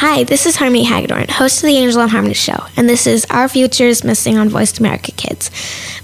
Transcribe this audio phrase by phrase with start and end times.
[0.00, 3.24] Hi, this is Harmony Hagedorn, host of the Angel and Harmony Show, and this is
[3.30, 5.50] Our Future is Missing on Voice America Kids.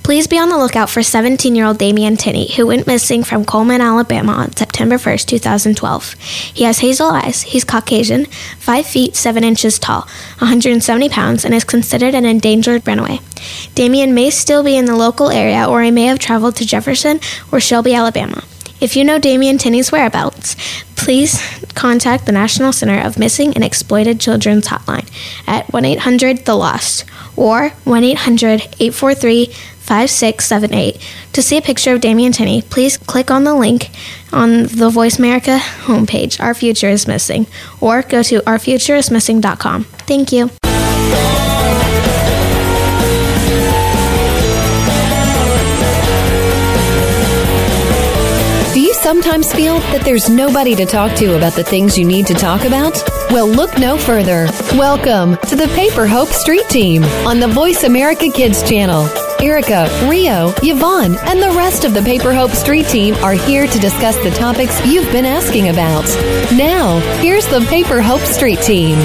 [0.03, 3.44] Please be on the lookout for 17 year old Damian Tinney, who went missing from
[3.44, 6.15] Coleman, Alabama on September 1st, 2012.
[6.55, 8.25] He has hazel eyes, he's Caucasian,
[8.61, 10.07] 5 feet 7 inches tall,
[10.39, 13.21] 170 pounds, and is considered an endangered runaway.
[13.75, 17.21] Damian may still be in the local area, or he may have traveled to Jefferson
[17.53, 18.43] or Shelby, Alabama.
[18.83, 20.57] If you know Damian Tinney's whereabouts,
[20.96, 21.41] please
[21.75, 25.09] contact the National Center of Missing and Exploited Children's Hotline
[25.46, 27.05] at 1 800 The Lost
[27.36, 31.08] or 1 800 843 5678.
[31.32, 33.91] To see a picture of Damian Tinney, please click on the link
[34.32, 37.46] on the Voice America homepage, Our Future is Missing,
[37.80, 39.84] or go to ourfutureismissing.com.
[39.84, 40.50] Thank you.
[49.12, 52.64] Sometimes feel that there's nobody to talk to about the things you need to talk
[52.64, 52.96] about?
[53.30, 54.46] Well, look no further.
[54.72, 59.06] Welcome to the Paper Hope Street Team on the Voice America Kids channel.
[59.38, 63.78] Erica, Rio, Yvonne, and the rest of the Paper Hope Street Team are here to
[63.78, 66.06] discuss the topics you've been asking about.
[66.56, 68.97] Now, here's the Paper Hope Street Team.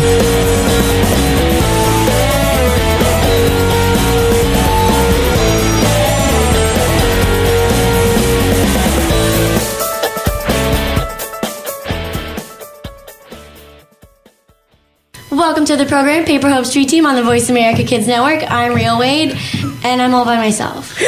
[15.47, 18.43] Welcome to the program, Paper Hope Street Team on the Voice America Kids Network.
[18.51, 19.33] I'm Rio Wade,
[19.81, 20.99] and I'm all by myself.
[21.01, 21.05] no,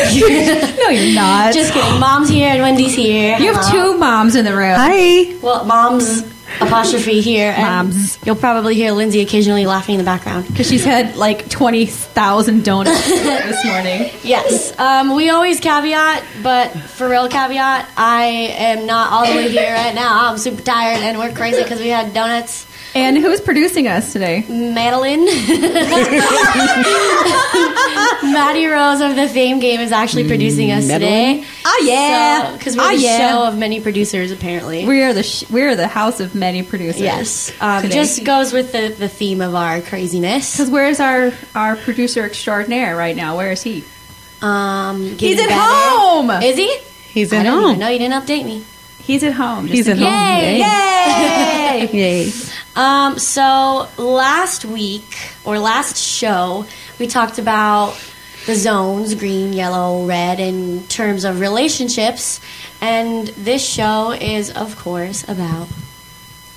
[0.88, 1.54] you're not.
[1.54, 2.00] Just kidding.
[2.00, 3.38] Mom's here and Wendy's here.
[3.38, 3.92] you have Hello.
[3.92, 4.76] two moms in the room.
[4.78, 5.38] Hi.
[5.42, 6.22] Well, mom's
[6.62, 7.54] apostrophe here.
[7.56, 8.18] And Moms.
[8.26, 10.48] You'll probably hear Lindsay occasionally laughing in the background.
[10.48, 14.10] Because she's had like 20,000 donuts this morning.
[14.24, 14.80] Yes.
[14.80, 18.24] Um, we always caveat, but for real caveat, I
[18.58, 20.30] am not all the way here right now.
[20.30, 22.69] I'm super tired, and we're crazy because we had donuts.
[22.96, 24.44] And who's producing us today?
[24.50, 25.26] Madeline.
[28.34, 31.44] Maddie Rose of the Fame Game is actually producing us today.
[31.66, 32.56] Oh, yeah.
[32.58, 33.30] Because we're Oh, the yeah.
[33.32, 34.86] show of many producers, apparently.
[34.86, 37.02] We are the sh- we are the house of many producers.
[37.02, 37.52] yes.
[37.62, 37.94] Um, today.
[37.96, 40.54] just goes with the, the theme of our craziness.
[40.58, 43.38] because where's our our producer extraordinaire right now?
[43.38, 43.84] Where is he?
[44.42, 45.62] Um, He's at better.
[45.62, 46.30] home.
[46.32, 46.78] Is he?
[47.14, 47.80] He's at don't home.
[47.80, 47.88] No.
[47.90, 48.64] You didn't update me.
[49.04, 49.68] He's at home.
[49.68, 50.08] Just He's at home.
[50.08, 50.60] Yay!
[50.60, 51.90] Yay!
[52.26, 52.32] Yay.
[52.80, 56.66] Um, so last week or last show,
[56.98, 58.00] we talked about
[58.46, 62.40] the zones green, yellow, red in terms of relationships,
[62.80, 65.68] and this show is, of course, about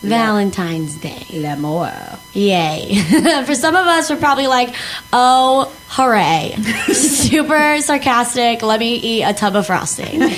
[0.03, 1.25] Valentine's Day.
[1.33, 1.93] L'amour.
[2.33, 2.97] Yay.
[3.47, 4.75] For some of us, we're probably like,
[5.13, 6.57] oh, hooray.
[6.93, 8.63] Super sarcastic.
[8.63, 10.21] Let me eat a tub of frosting.
[10.21, 10.29] some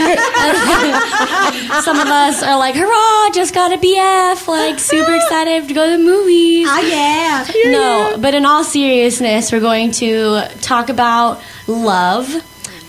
[1.98, 4.46] of us are like, hurrah, just got a BF.
[4.46, 6.66] Like, super excited to go to the movies.
[6.70, 7.46] Oh yeah.
[7.70, 12.28] No, but in all seriousness, we're going to talk about love,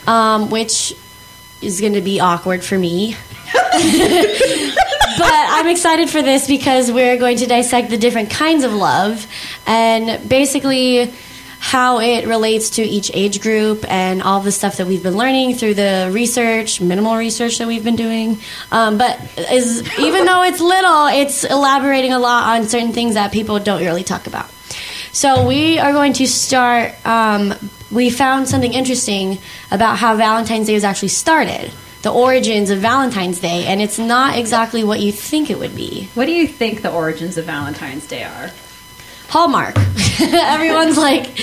[0.07, 0.93] um, which
[1.61, 3.15] is going to be awkward for me.
[5.25, 9.25] But I'm excited for this because we're going to dissect the different kinds of love
[9.65, 11.11] and basically
[11.59, 15.55] how it relates to each age group and all the stuff that we've been learning
[15.55, 18.37] through the research, minimal research that we've been doing.
[18.71, 19.19] Um, but
[19.49, 23.81] is even though it's little, it's elaborating a lot on certain things that people don't
[23.81, 24.47] really talk about.
[25.11, 26.93] So we are going to start.
[27.03, 27.55] Um,
[27.91, 29.39] we found something interesting
[29.71, 31.71] about how Valentine's Day was actually started,
[32.05, 36.07] the origins of Valentine's Day, and it's not exactly what you think it would be.
[36.13, 38.51] What do you think the origins of Valentine's Day are?
[39.27, 39.75] Hallmark.
[40.21, 41.35] Everyone's like,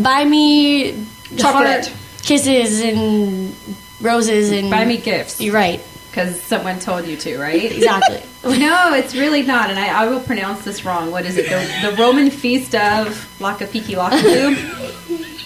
[0.00, 1.04] buy me
[1.36, 1.92] Chocolate.
[2.22, 3.52] kisses and
[4.00, 5.40] roses and Buy me gifts.
[5.40, 5.84] You're right.
[6.08, 7.72] Because someone told you to, right?
[7.72, 8.22] Exactly.
[8.46, 11.10] No, it's really not, and I, I will pronounce this wrong.
[11.10, 11.48] What is it?
[11.48, 13.08] The, the Roman feast of
[13.40, 15.45] Lakapiki Lakaboo?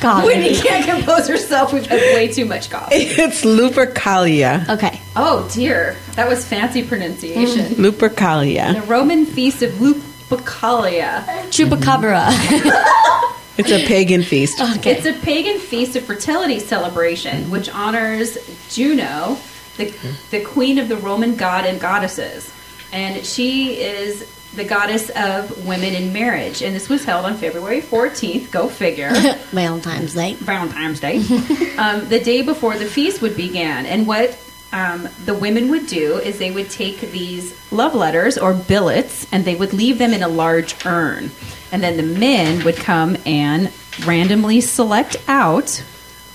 [0.00, 0.24] God.
[0.24, 1.72] Whitney can't compose herself.
[1.72, 2.96] We've had way too much coffee.
[2.96, 4.68] It's Lupercalia.
[4.68, 5.00] Okay.
[5.16, 7.66] Oh dear, that was fancy pronunciation.
[7.66, 7.82] Mm-hmm.
[7.84, 8.74] Lupercalia.
[8.74, 11.24] The Roman feast of Lupercalia.
[11.50, 12.26] Chupacabra.
[13.58, 14.60] It's a pagan feast.
[14.60, 14.92] okay.
[14.96, 18.36] It's a pagan feast of fertility celebration, which honors
[18.68, 19.38] Juno,
[19.78, 19.94] the,
[20.30, 22.52] the queen of the Roman god and goddesses.
[22.92, 26.62] And she is the goddess of women in marriage.
[26.62, 29.10] And this was held on February 14th, go figure,
[29.50, 30.34] Valentine's Day.
[30.34, 31.16] Valentine's Day,
[31.78, 33.86] um, the day before the feast would begin.
[33.86, 34.38] And what
[34.72, 39.44] um, the women would do is they would take these love letters or billets and
[39.44, 41.30] they would leave them in a large urn.
[41.72, 43.72] And then the men would come and
[44.04, 45.82] randomly select out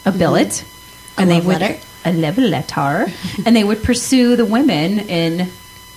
[0.06, 0.64] a billet.
[1.18, 1.80] A and they would letter?
[2.06, 3.12] a love letter,
[3.46, 5.52] and they would pursue the women in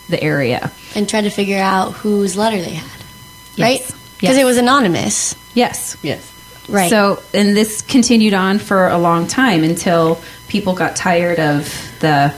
[0.08, 0.70] the area.
[0.94, 2.90] And try to figure out whose letter they had.
[3.58, 3.80] right?
[4.18, 4.38] Because Yes.
[4.38, 5.96] it was anonymous, Yes.
[6.02, 6.20] Yes.
[6.68, 6.90] right?
[6.90, 11.68] So, and this continued on for a long time until people got tired of
[12.00, 12.32] the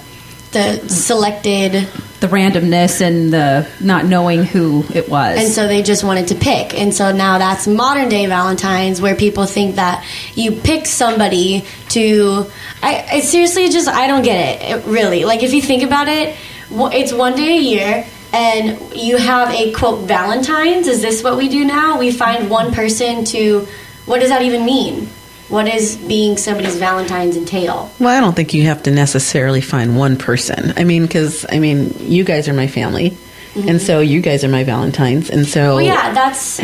[0.53, 1.73] the selected,
[2.21, 5.39] the randomness and the not knowing who it was.
[5.39, 9.15] and so they just wanted to pick, and so now that's modern day Valentine's, where
[9.17, 10.03] people think that
[10.35, 12.47] you pick somebody to.
[12.83, 15.25] I, I seriously just I don't get it, it really.
[15.25, 16.39] Like if you think about it, wh-
[16.71, 18.07] it's one day a year.
[18.33, 20.89] And you have a quote Valentine's.
[20.89, 21.99] Is this what we do now?
[21.99, 23.67] We find one person to.
[24.05, 25.09] What does that even mean?
[25.49, 27.91] What does being somebody's Valentine's entail?
[28.01, 30.75] Well, I don't think you have to necessarily find one person.
[30.77, 33.17] I mean, because I mean, you guys are my family,
[33.55, 35.75] and so you guys are my Valentines, and so Mm-hmm.
[35.77, 36.61] Well, yeah, that's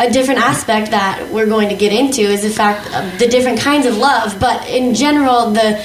[0.00, 3.60] a different aspect that we're going to get into is the fact of the different
[3.60, 4.40] kinds of love.
[4.40, 5.84] But in general, the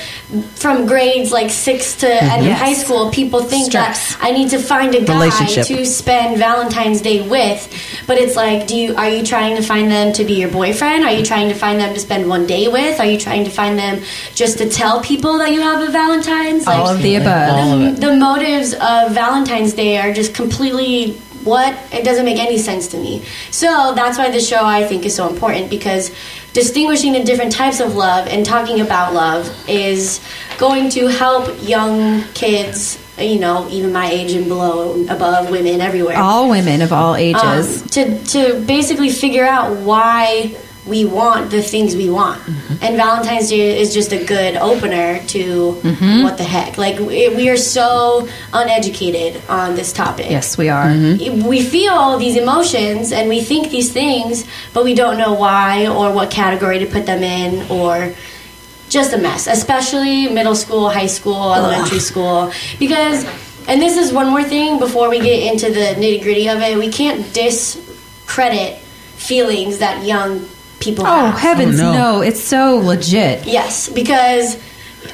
[0.56, 2.46] from grades like six to end of mm-hmm.
[2.46, 2.60] Yes.
[2.60, 4.16] high school, people think Stress.
[4.16, 7.72] that I need to find a guy to spend Valentine's Day with.
[8.08, 11.04] But it's like, do you are you trying to find them to be your boyfriend?
[11.04, 13.00] Are you trying to find them to spend one day with?
[13.00, 14.02] Are you trying to find them
[14.34, 16.68] just to tell people that you have a Valentine's?
[16.68, 17.50] all of the above.
[17.50, 18.02] All of it.
[18.02, 22.98] the motives of Valentine's Day are just completely what it doesn't make any sense to
[22.98, 23.24] me.
[23.52, 26.12] So that's why this show I think is so important because
[26.54, 30.20] distinguishing the different types of love and talking about love is
[30.58, 36.18] going to help young kids, you know, even my age and below, above, women everywhere
[36.18, 37.82] all women of all ages.
[37.82, 40.56] um, to to basically figure out why
[40.90, 42.42] we want the things we want.
[42.42, 42.84] Mm-hmm.
[42.84, 45.40] And Valentine's Day is just a good opener to
[45.90, 46.24] Mm-hmm.
[46.24, 46.78] what the heck.
[46.78, 50.30] Like we, we are so uneducated on this topic.
[50.30, 50.90] yes, we are.
[51.54, 56.12] We feel these emotions and we think these things, but we don't know why or
[56.12, 58.14] what category to put them in or
[58.90, 62.52] just a mess, especially middle school, high school, elementary school.
[62.80, 63.24] Because,
[63.68, 66.78] and this is one more thing before we get into the nitty gritty of it,
[66.78, 68.78] we can't discredit
[69.18, 70.40] feelings that young
[70.80, 71.40] people Oh have.
[71.40, 71.94] heavens, Oh, no.
[72.18, 72.22] no.
[72.22, 73.46] It's so legit.
[73.46, 74.62] Yes, because ag-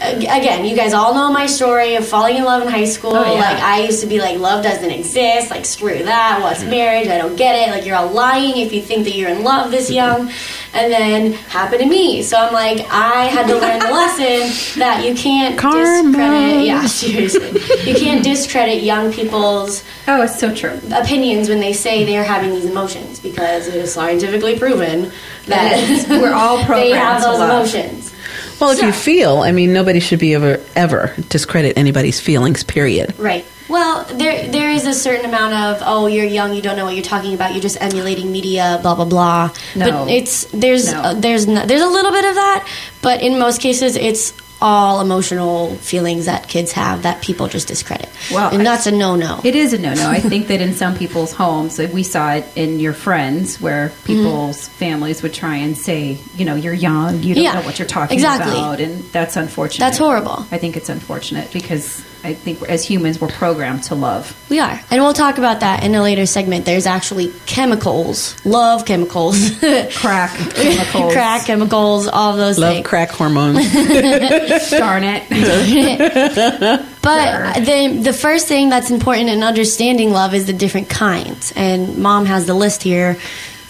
[0.02, 3.16] again, you guys all know my story of falling in love in high school.
[3.16, 3.40] Oh, yeah.
[3.40, 5.52] Like I used to be like, love doesn't exist.
[5.52, 6.40] Like screw that.
[6.42, 6.70] What's hmm.
[6.70, 7.08] marriage?
[7.08, 7.72] I don't get it.
[7.72, 9.96] Like you're all lying if you think that you're in love this hmm.
[9.96, 10.32] young.
[10.74, 12.22] And then happened to me.
[12.22, 16.12] So I'm like, I had to learn the lesson that you can't Karma.
[16.12, 16.66] discredit.
[16.66, 20.80] Yeah, seriously, you can't discredit young people's Oh, it's so true.
[20.94, 25.12] opinions when they say they're having these emotions because it is scientifically proven
[25.46, 27.50] that We're all they programmed have to those love.
[27.50, 28.15] emotions.
[28.60, 32.64] Well, if you feel, I mean, nobody should be ever ever discredit anybody's feelings.
[32.64, 33.18] Period.
[33.20, 33.46] Right.
[33.68, 36.94] Well, there there is a certain amount of oh you're young you don't know what
[36.94, 39.50] you're talking about you're just emulating media blah blah blah.
[39.76, 40.06] No.
[40.06, 41.00] But it's there's No.
[41.02, 42.68] uh, there's no, there's a little bit of that,
[43.02, 48.10] but in most cases it's all emotional feelings that kids have that people just discredit.
[48.32, 49.42] Well, and that's a no no.
[49.44, 50.10] It is a no no.
[50.10, 53.90] I think that in some people's homes, like we saw it in your friends, where
[53.90, 54.06] mm-hmm.
[54.06, 57.80] people's families would try and say, you know, you're young, you don't Yeah, know what
[57.80, 58.54] you're talking exactly.
[58.54, 59.80] about, and that's unfortunate.
[59.86, 60.46] That's horrible.
[60.52, 64.36] I think it's unfortunate because I think as humans, we're programmed to love.
[64.50, 64.80] We are.
[64.92, 66.66] And we'll talk about that in a later segment.
[66.66, 69.38] There's actually chemicals, love chemicals,
[69.96, 71.14] Crack chemicals.
[71.14, 72.88] crack chemicals, all of those Love things.
[72.88, 73.58] crack hormones.
[74.72, 76.86] Darn it.
[77.06, 81.54] But the the first thing that's important in understanding love is the different kinds.
[81.56, 83.18] And mom has the list here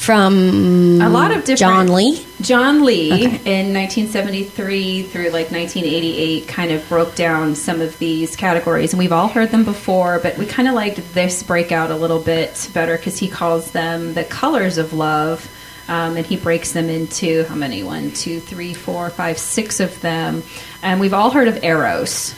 [0.05, 2.25] from a lot of different John Lee.
[2.39, 8.93] John Lee in 1973 through like 1988 kind of broke down some of these categories,
[8.93, 12.19] and we've all heard them before, but we kind of liked this breakout a little
[12.19, 15.49] bit better because he calls them the colors of love.
[15.87, 17.83] Um, and he breaks them into how many?
[17.83, 20.41] One, two, three, four, five, six of them.
[20.81, 22.33] And we've all heard of eros.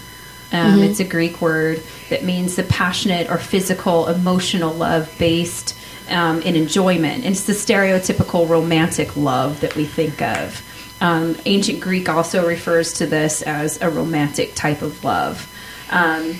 [0.52, 5.77] Um, It's a Greek word that means the passionate or physical, emotional love based
[6.10, 7.24] um, in enjoyment.
[7.24, 10.64] And it's the stereotypical romantic love that we think of.
[11.00, 15.54] Um, ancient Greek also refers to this as a romantic type of love.
[15.92, 16.36] Um,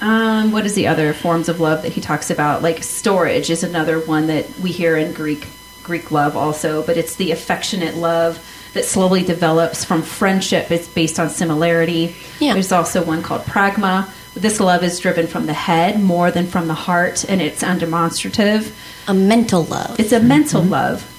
[0.00, 2.62] um, what is the other forms of love that he talks about?
[2.62, 5.46] Like storge is another one that we hear in Greek
[5.82, 8.38] Greek love also, but it's the affectionate love
[8.72, 10.70] that slowly develops from friendship.
[10.70, 12.14] It's based on similarity.
[12.40, 12.54] Yeah.
[12.54, 14.08] There's also one called pragma.
[14.34, 18.72] This love is driven from the head more than from the heart, and it's undemonstrative.
[19.06, 20.00] A mental love.
[20.00, 20.70] It's a mental mm-hmm.
[20.70, 21.11] love.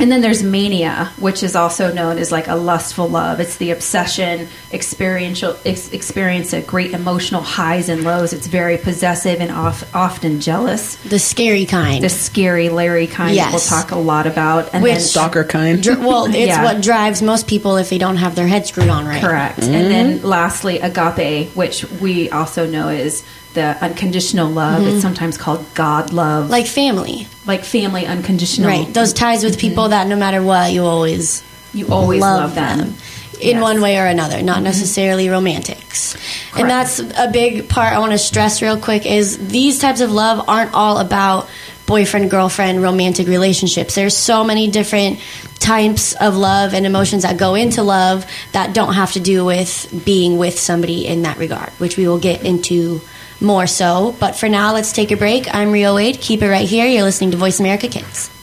[0.00, 3.40] And then there's mania, which is also known as like a lustful love.
[3.40, 8.32] It's the obsession, experiential ex- experience of great emotional highs and lows.
[8.32, 10.96] It's very possessive and off, often jealous.
[10.96, 12.02] the scary kind.
[12.02, 14.72] The scary Larry kind that we'll talk a lot about.
[14.72, 15.82] And Which- then Stalker kind.
[15.82, 16.62] Dr- well, it's Yeah.
[16.64, 19.20] what drives most people if they don't have their head screwed on right.
[19.20, 19.58] Correct.
[19.62, 23.24] And then lastly, agape, which we also know is
[23.58, 24.82] the unconditional love.
[24.82, 25.00] It's mm-hmm.
[25.00, 27.26] sometimes called God love, Like family.
[27.46, 28.68] like family unconditional.
[28.68, 28.94] Right.
[28.94, 29.24] Those mm-hmm.
[29.24, 29.68] ties with mm-hmm.
[29.68, 31.42] people that no matter what, you always
[31.74, 32.78] you always love, love them.
[32.78, 32.94] them.
[33.40, 33.62] in Yes.
[33.62, 36.16] one way or another, not necessarily romantics.
[36.56, 40.10] And that's a big part I want to stress real quick is these types of
[40.10, 41.48] love aren't all about
[41.86, 43.94] boyfriend girlfriend romantic relationships.
[43.94, 45.20] There's so many different
[45.58, 50.02] types of love and emotions that go into love that don't have to do with
[50.04, 53.00] being with somebody in that regard, which we will get into
[53.40, 54.14] more so.
[54.20, 55.52] But for now, let's take a break.
[55.54, 56.20] I'm Rio Wade.
[56.20, 56.86] Keep it right here.
[56.86, 58.37] You're listening to Voice America Kids.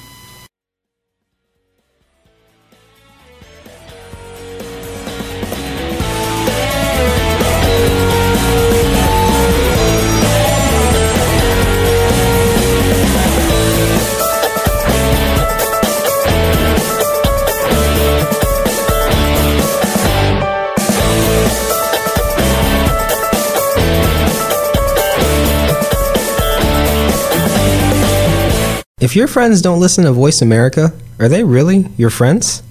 [29.16, 32.62] If your friends don't listen to Voice America, are they really your friends?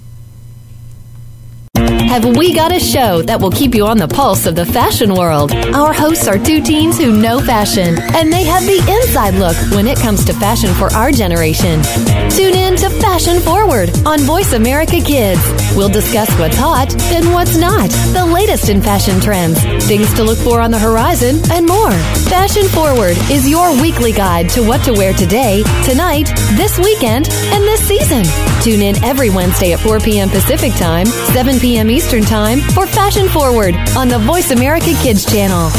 [2.07, 5.13] Have we got a show that will keep you on the pulse of the fashion
[5.15, 5.51] world?
[5.51, 9.87] Our hosts are two teens who know fashion, and they have the inside look when
[9.87, 11.81] it comes to fashion for our generation.
[12.29, 15.41] Tune in to Fashion Forward on Voice America Kids.
[15.75, 20.37] We'll discuss what's hot and what's not, the latest in fashion trends, things to look
[20.37, 21.91] for on the horizon, and more.
[22.29, 27.63] Fashion Forward is your weekly guide to what to wear today, tonight, this weekend, and
[27.63, 28.23] this season.
[28.61, 30.29] Tune in every Wednesday at 4 p.m.
[30.29, 31.89] Pacific Time, 7 p.m.
[31.95, 35.69] Eastern Time for Fashion Forward on the Voice America Kids channel.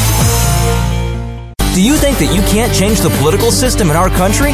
[1.75, 4.53] Do you think that you can't change the political system in our country?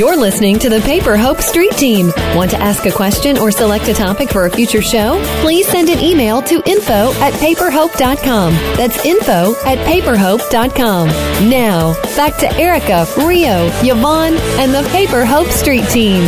[0.00, 2.10] You're listening to the Paper Hope Street Team.
[2.34, 5.22] Want to ask a question or select a topic for a future show?
[5.42, 8.54] Please send an email to info at paperhope.com.
[8.78, 11.08] That's info at paperhope.com.
[11.50, 16.22] Now, back to Erica, Rio, Yvonne, and the Paper Hope Street Team.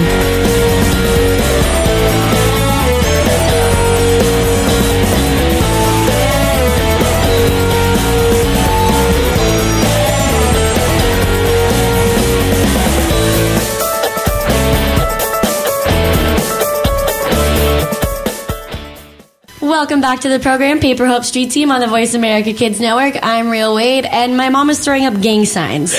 [19.72, 23.18] Welcome back to the program, Paper Hope Street Team on the Voice America Kids Network.
[23.22, 25.94] I'm Rio Wade, and my mom is throwing up gang signs.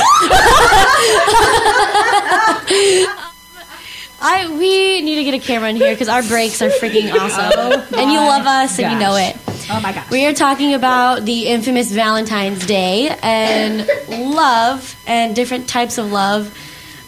[4.22, 7.98] I we need to get a camera in here because our breaks are freaking awesome,
[7.98, 9.36] and you love us and you know it.
[9.72, 10.08] Oh my gosh.
[10.12, 16.56] We are talking about the infamous Valentine's Day and love and different types of love.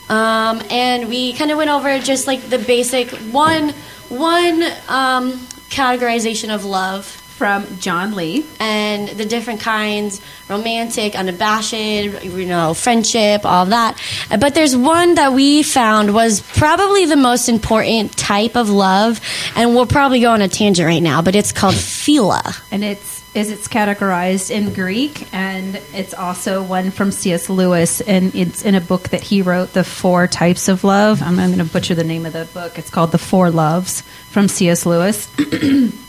[0.09, 3.69] Um, and we kind of went over just like the basic one
[4.09, 5.39] one um,
[5.75, 8.45] categorization of love From John Lee.
[8.59, 14.01] and the different kinds romantic unabashed you know friendship all that
[14.39, 19.19] but there's one that we found was probably the most important type of love
[19.55, 23.15] and we'll probably go on a tangent right now but it's called philia and it's
[23.35, 27.49] is it's categorized in Greek, and it's also one from C.S.
[27.49, 31.37] Lewis, and it's in a book that he wrote, "The Four Types of Love." I'm,
[31.37, 32.79] I'm going to butcher the name of the book.
[32.79, 34.85] It's called "The Four Loves" from C.S.
[34.85, 35.27] Lewis.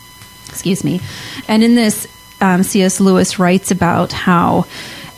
[0.49, 1.01] Excuse me.
[1.47, 2.07] And in this,
[2.41, 2.99] um, C.S.
[2.99, 4.65] Lewis writes about how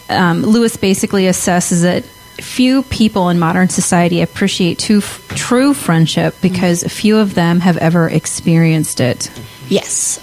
[0.10, 2.04] um, Lewis basically assesses that
[2.42, 8.08] few people in modern society appreciate true, true friendship because few of them have ever
[8.08, 9.30] experienced it.
[9.70, 10.20] Yes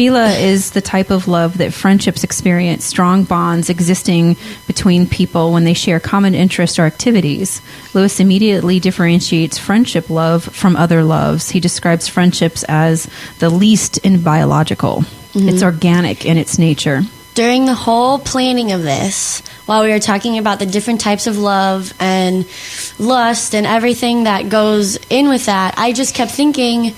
[0.00, 5.64] philia is the type of love that friendships experience strong bonds existing between people when
[5.64, 7.60] they share common interests or activities.
[7.92, 11.50] Lewis immediately differentiates friendship love from other loves.
[11.50, 13.08] He describes friendships as
[13.40, 15.04] the least in biological.
[15.34, 15.48] Mm-hmm.
[15.48, 17.02] It's organic in its nature.
[17.34, 21.38] during the whole planning of this, while we were talking about the different types of
[21.38, 22.44] love and
[22.98, 26.94] lust and everything that goes in with that, I just kept thinking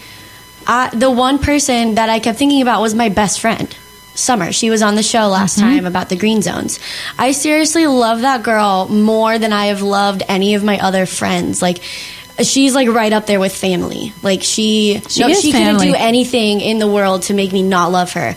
[0.67, 3.75] I, the one person that I kept thinking about was my best friend.
[4.15, 4.53] Summer.
[4.53, 5.69] She was on the show last mm-hmm.
[5.69, 6.79] time about the green zones.
[7.19, 11.63] I seriously love that girl more than I have loved any of my other friends.
[11.63, 11.79] Like,
[12.43, 14.13] she's like right up there with family.
[14.23, 17.91] Like she, She no, she couldn't do anything in the world to make me not
[17.93, 18.35] love her.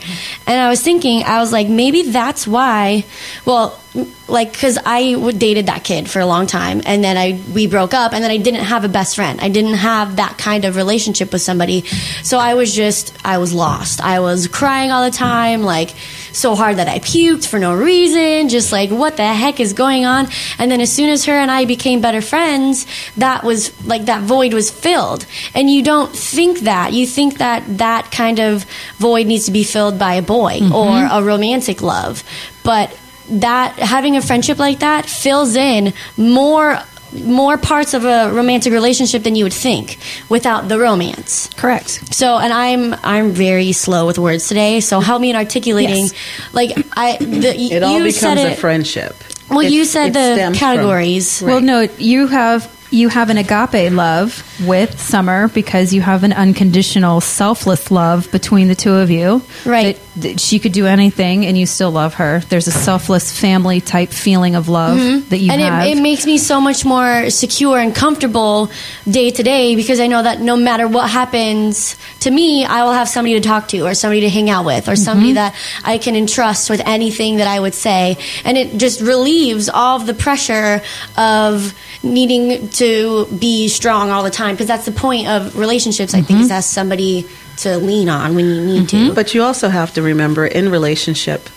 [0.47, 3.05] And I was thinking, I was like, maybe that's why.
[3.45, 3.79] Well,
[4.27, 7.67] like because I w- dated that kid for a long time, and then I we
[7.67, 9.39] broke up, and then I didn't have a best friend.
[9.39, 11.85] I didn't have that kind of relationship with somebody,
[12.23, 14.01] so I was just I was lost.
[14.01, 15.93] I was crying all the time, like
[16.35, 18.49] so hard that I puked for no reason.
[18.49, 20.27] Just like what the heck is going on?
[20.59, 22.85] And then as soon as her and I became better friends,
[23.17, 25.25] that was like that void was filled.
[25.53, 26.93] And you don't think that.
[26.93, 28.65] You think that that kind of
[28.97, 30.73] void needs to be filled by a boy mm-hmm.
[30.73, 32.23] or a romantic love,
[32.63, 32.97] but
[33.29, 36.79] that having a friendship like that fills in more
[37.23, 39.97] more parts of a romantic relationship than you would think
[40.29, 41.49] without the romance.
[41.55, 42.13] Correct.
[42.13, 44.79] So, and I'm I'm very slow with words today.
[44.81, 46.05] So help me in articulating.
[46.05, 46.13] Yes.
[46.53, 49.15] Like I, the, It all you said becomes a it- friendship.
[49.49, 51.41] Well, you said the stems from- categories.
[51.41, 56.31] Well, no, you have you have an agape love with Summer because you have an
[56.33, 59.41] unconditional, selfless love between the two of you.
[59.65, 59.95] Right.
[60.15, 62.39] That, that she could do anything, and you still love her.
[62.47, 64.97] There's a selfless family type feeling of love
[65.29, 65.51] that you Mm-hmm.
[65.51, 65.87] and have.
[65.87, 68.69] it, it makes me so much more secure and comfortable
[69.09, 72.93] day to day because I know that no matter what happens to me, I will
[72.93, 75.35] have somebody to talk to or somebody to hang out with or somebody Mm-hmm.
[75.35, 78.17] that I can entrust with anything that I would say.
[78.45, 80.81] And it just relieves all of the pressure
[81.17, 81.73] of
[82.05, 86.27] needing to be strong all the time because that's the point of relationships, I Mm-hmm.
[86.27, 89.13] think, is as somebody to lean on when you need to.
[89.13, 91.49] But you also have to remember in relationship,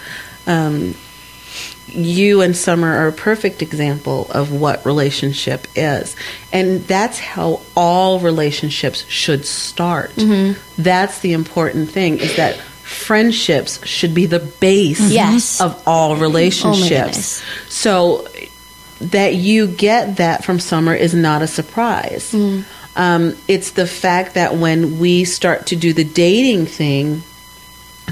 [0.46, 0.94] um,
[1.88, 6.14] you and Summer are a perfect example of what relationship is.
[6.52, 10.12] And that's how all relationships should start.
[10.76, 15.60] That's the important thing is that friendships should be the base Yes.
[15.60, 16.88] of all relationships.
[16.88, 17.42] goodness.
[17.68, 18.26] so
[19.00, 22.34] that you get that from Summer is not a surprise.
[22.96, 27.22] Um, it's the fact that when we start to do the dating thing,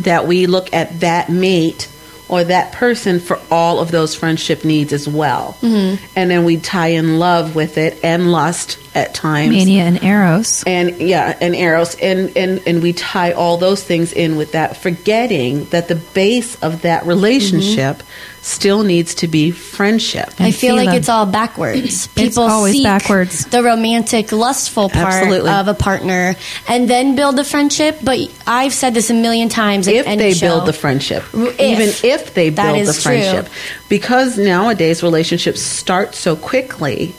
[0.02, 1.88] that we look at that mate
[2.28, 5.56] or that person for all of those friendship needs as well.
[5.60, 6.04] Mm-hmm.
[6.16, 9.50] And then we tie in love with it and lust at times.
[9.50, 10.64] Mania and Eros.
[10.66, 14.78] And yeah, and eros, and, and and we tie all those things in with that,
[14.78, 18.42] forgetting that the base of that relationship mm-hmm.
[18.42, 20.32] still needs to be friendship.
[20.40, 22.06] I feel like it's all backwards.
[22.08, 23.44] People always seek backwards.
[23.46, 25.50] the romantic, lustful part Absolutely.
[25.50, 26.34] of a partner,
[26.66, 27.98] and then build the friendship.
[28.02, 29.88] But I've said this a million times.
[29.88, 30.46] if they show.
[30.48, 31.60] build the friendship, If.
[31.60, 33.12] even if they That build the is true.
[33.12, 33.52] friendship,
[33.90, 37.14] because nowadays relationships start so quickly,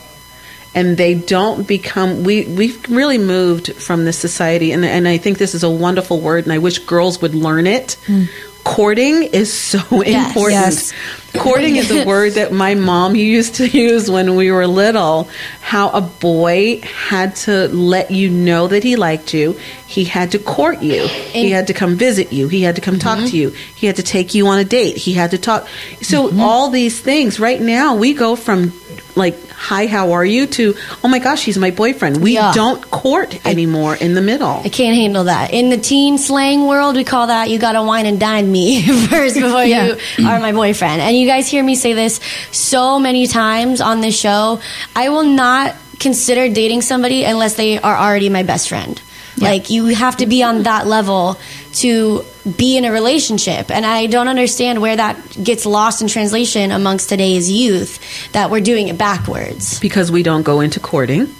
[0.74, 2.24] and they don't become.
[2.24, 6.20] We we've really moved from this society, and and I think this is a wonderful
[6.20, 7.96] word, and I wish girls would learn it.
[8.06, 8.24] Hmm.
[8.64, 10.28] Courting is so Yes.
[10.28, 10.60] important.
[10.60, 10.92] Yes.
[11.38, 15.28] Courting is a word that my mom used to use when we were little.
[15.62, 19.58] How a boy had to let you know that he liked you.
[19.86, 21.06] He had to court you.
[21.06, 22.48] he had to come visit you.
[22.48, 23.28] He had to come talk mm-hmm.
[23.28, 23.50] to you.
[23.74, 24.98] He had to take you on a date.
[24.98, 25.66] He had to talk.
[26.02, 26.40] So mm-hmm.
[26.40, 27.40] all these things.
[27.40, 28.74] Right now, we go from
[29.16, 32.52] like, "Hi, how are you?" to, "Oh my gosh, he's my boyfriend." We Yeah.
[32.54, 34.62] don't court anymore in the middle.
[34.64, 35.52] I can't handle that.
[35.52, 38.82] In the teen slang world, we call that you got to wine and dine me
[39.08, 39.94] first before Yeah.
[40.16, 41.02] you are my boyfriend.
[41.02, 42.20] And you guys hear me say this
[42.52, 44.60] so many times on this show.
[44.94, 49.00] I will not consider dating somebody unless they are already my best friend.
[49.40, 51.38] Like you have to be on that level
[51.74, 52.24] to
[52.56, 53.70] be in a relationship.
[53.70, 58.00] And I don't understand where that gets lost in translation amongst today's youth
[58.32, 59.78] that we're doing it backwards.
[59.80, 61.34] because we don't go into courting.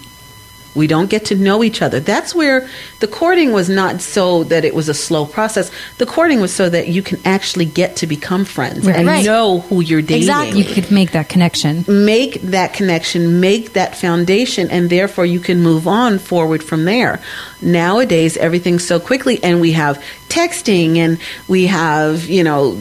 [0.79, 1.99] We don't get to know each other.
[1.99, 2.67] That's where
[3.01, 5.69] the courting was not so that it was a slow process.
[5.97, 9.25] The courting was so that you can actually get to become friends and Right.
[9.25, 10.23] know who you're dating.
[10.23, 10.61] Exactly.
[10.61, 11.83] You could make that connection.
[11.87, 17.19] Make that connection, make that foundation, and therefore you can move on forward from there.
[17.61, 22.77] Nowadays, everything's so quickly, and we have texting and we have, you know,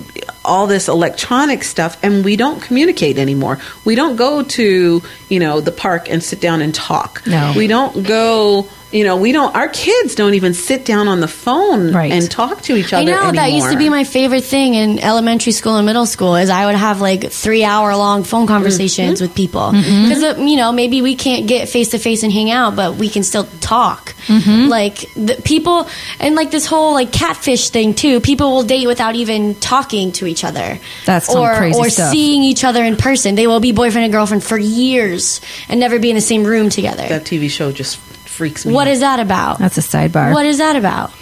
[0.48, 3.58] all this electronic stuff, and we don't communicate anymore.
[3.84, 7.22] We don't go to, you know, the park and sit down and talk.
[7.26, 7.52] No.
[7.56, 8.68] We don't go.
[8.90, 9.54] You know, we don't.
[9.54, 12.10] Our kids don't even sit down on the phone Right.
[12.10, 13.32] and talk to each other I know anymore.
[13.32, 16.64] that used to be my favorite thing in elementary school and middle school is I
[16.64, 18.54] would have like three hour long phone mm-hmm.
[18.54, 20.08] conversations with people mm-hmm.
[20.08, 22.94] because uh, you know maybe we can't get face to face and hang out but
[22.94, 24.68] we can still talk mm-hmm.
[24.68, 29.14] like the people and like this whole like catfish thing too people will date without
[29.14, 32.10] even talking to each other That's some or crazy or stuff.
[32.10, 35.98] seeing each other in person they will be boyfriend and girlfriend for years and never
[35.98, 38.00] be in the same room together that TV show just
[38.38, 38.72] freaks me.
[38.72, 38.92] what out.
[38.92, 40.32] is that about That's a sidebar.
[40.32, 41.12] what is that about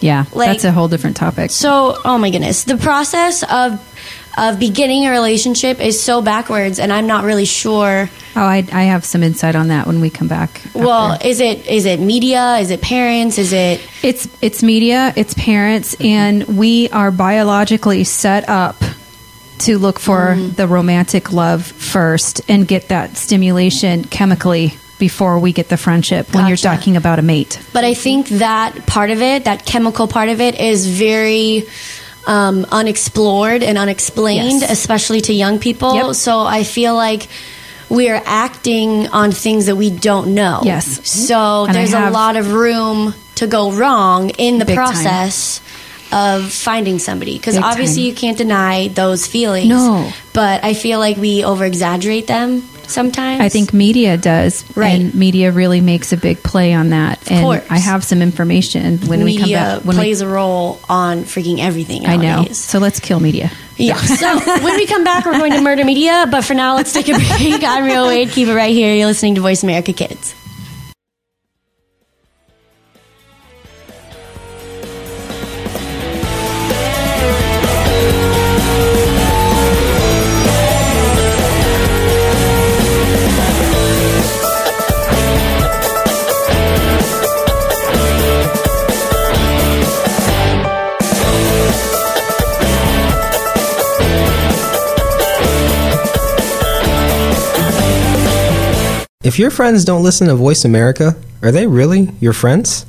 [0.00, 1.50] yeah, like- that's a whole different topic.
[1.50, 3.80] so, oh my goodness, the process of
[4.36, 8.10] of beginning a relationship is so backwards, and I'm not really sure.
[8.34, 10.60] Oh, I, I have some insight on that when we come back.
[10.74, 11.28] Well, after.
[11.28, 12.56] is it is it media?
[12.58, 13.38] Is it parents?
[13.38, 18.76] Is it it's it's media, it's parents, and we are biologically set up
[19.60, 20.54] to look for mm.
[20.56, 24.74] the romantic love first and get that stimulation chemically
[25.08, 27.60] before we get the friendship when you're talking about a mate.
[27.76, 31.64] But I think that part of it, that chemical part of it, is very
[32.26, 34.70] um, unexplored and unexplained, Yes.
[34.78, 35.94] especially to young people.
[35.94, 36.14] Yep.
[36.14, 37.28] So I feel like
[37.90, 40.60] we are acting on things that we don't know.
[40.64, 40.86] Yes.
[41.06, 44.86] So And there's a lot of room to go wrong in the Big time.
[44.86, 45.60] process.
[46.12, 48.08] Of finding somebody, because obviously time.
[48.10, 49.68] you can't deny those feelings.
[49.68, 50.12] No.
[50.32, 53.40] but I feel like we over exaggerate them sometimes.
[53.40, 55.00] I think media does, Right.
[55.00, 57.30] and media really makes a big play on that.
[57.30, 57.64] and course.
[57.70, 59.84] I have some information when we come back.
[59.84, 62.06] When plays we, a role on freaking everything.
[62.06, 62.44] I know.
[62.52, 63.50] So let's kill media.
[63.76, 63.96] Yeah.
[64.14, 66.26] So when we come back, we're going to murder media.
[66.30, 67.62] But for now, let's take a break.
[67.64, 68.30] I'm Rio Wade.
[68.30, 68.94] Keep it right here.
[68.94, 70.34] You're listening to Voice America Kids.
[99.24, 102.84] If your friends don't listen to Voice America, are they really your friends?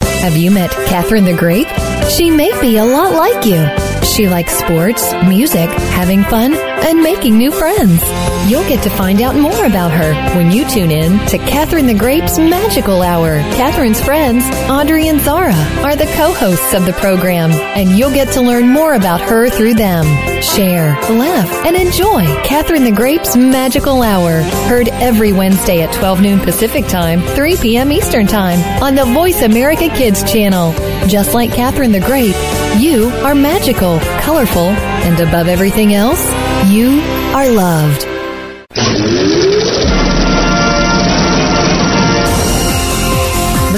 [0.00, 1.66] Have you met Catherine the Great?
[2.10, 3.68] She may be a lot like you.
[4.06, 8.00] She likes sports, music, having fun, and making new friends.
[8.48, 11.94] You'll get to find out more about her when you tune in to Catherine the
[11.94, 13.38] Grape's Magical Hour.
[13.56, 18.40] Catherine's friends, Audrey and Zara, are the co-hosts of the program, and you'll get to
[18.40, 20.04] learn more about her through them.
[20.42, 24.42] Share, laugh, and enjoy Catherine the Grape's Magical Hour.
[24.68, 27.90] Heard every Wednesday at 12 noon Pacific Time, 3 p.m.
[27.90, 30.72] Eastern Time on the Voice America Kids channel.
[31.08, 32.36] Just like Catherine the Grape,
[32.80, 36.24] you are magical, colorful, and above everything else,
[36.64, 37.00] you
[37.34, 39.35] are loved.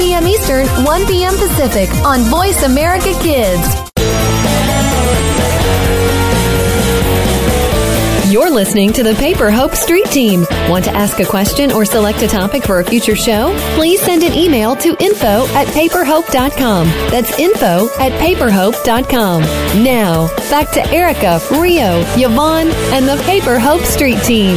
[0.00, 0.26] p.m.
[0.26, 1.34] Eastern, 1 p.m.
[1.36, 3.90] Pacific on Voice America Kids.
[8.32, 10.46] You're listening to the Paper Hope Street Team.
[10.68, 13.52] Want to ask a question or select a topic for a future show?
[13.74, 16.86] Please send an email to info at paperhope.com.
[17.10, 19.42] That's info at paperhope.com.
[19.82, 24.56] Now, back to Erica, Rio, Yvonne, and the Paper Hope Street Team.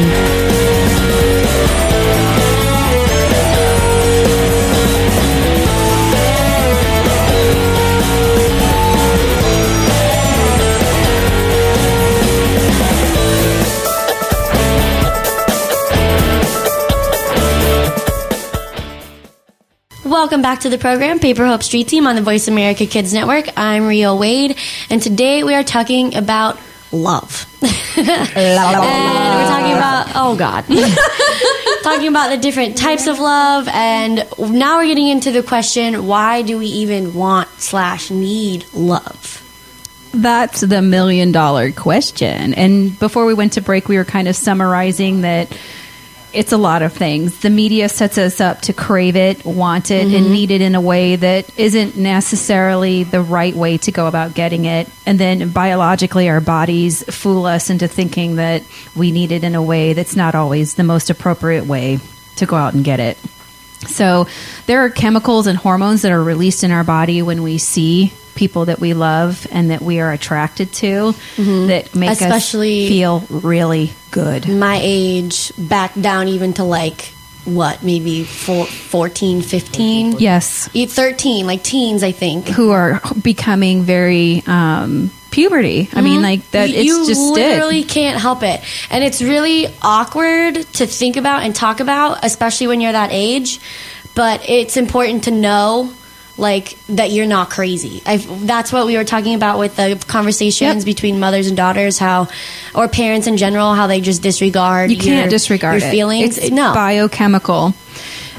[20.24, 23.50] Welcome back to the program, Paper Hope Street Team on the Voice America Kids Network.
[23.58, 24.58] I'm Rio Wade,
[24.90, 26.58] and today we are talking about
[26.94, 27.46] love.
[27.62, 30.64] and we're talking about, oh God.
[31.84, 36.42] talking about the different types of love, and now we're getting into the question why
[36.42, 39.42] do we even want slash need love?
[40.14, 42.54] That's the million dollar question.
[42.54, 45.52] And before we went to break, we were kind of summarizing that
[46.34, 47.40] it's a lot of things.
[47.40, 50.34] The media sets us up to crave it, want it, and mm-hmm.
[50.34, 54.66] need it in a way that isn't necessarily the right way to go about getting
[54.66, 54.90] it.
[55.06, 58.64] And then biologically, our bodies fool us into thinking that
[58.96, 62.00] we need it in a way that's not always the most appropriate way
[62.38, 63.18] to go out and get it.
[63.88, 64.28] So
[64.66, 68.66] there are chemicals and hormones that are released in our body when we see people
[68.66, 73.94] that we love and that we are attracted to that make Especially- us feel really
[74.12, 74.48] good.
[74.48, 77.12] My age back down even to like,
[77.46, 80.14] what, maybe four, 14, 15?
[80.20, 80.70] Yes.
[80.74, 82.48] E- 13, like teens, I think.
[82.48, 85.90] Who are becoming very um, puberty.
[85.94, 86.70] I mean, like that.
[86.70, 87.90] You just literally it.
[87.90, 92.80] can't help it, and it's really awkward to think about and talk about, especially when
[92.80, 93.60] you're that age.
[94.16, 95.92] But it's important to know
[96.38, 98.02] like that you're not crazy.
[98.06, 100.86] i that's what we were talking about with the conversations Yep.
[100.86, 102.28] between between mothers and daughters, how
[102.74, 104.90] or parents in general, how they just disregard.
[104.92, 105.92] You can't your- disregard your it.
[105.92, 106.38] feelings.
[106.38, 107.74] It's no, biochemical.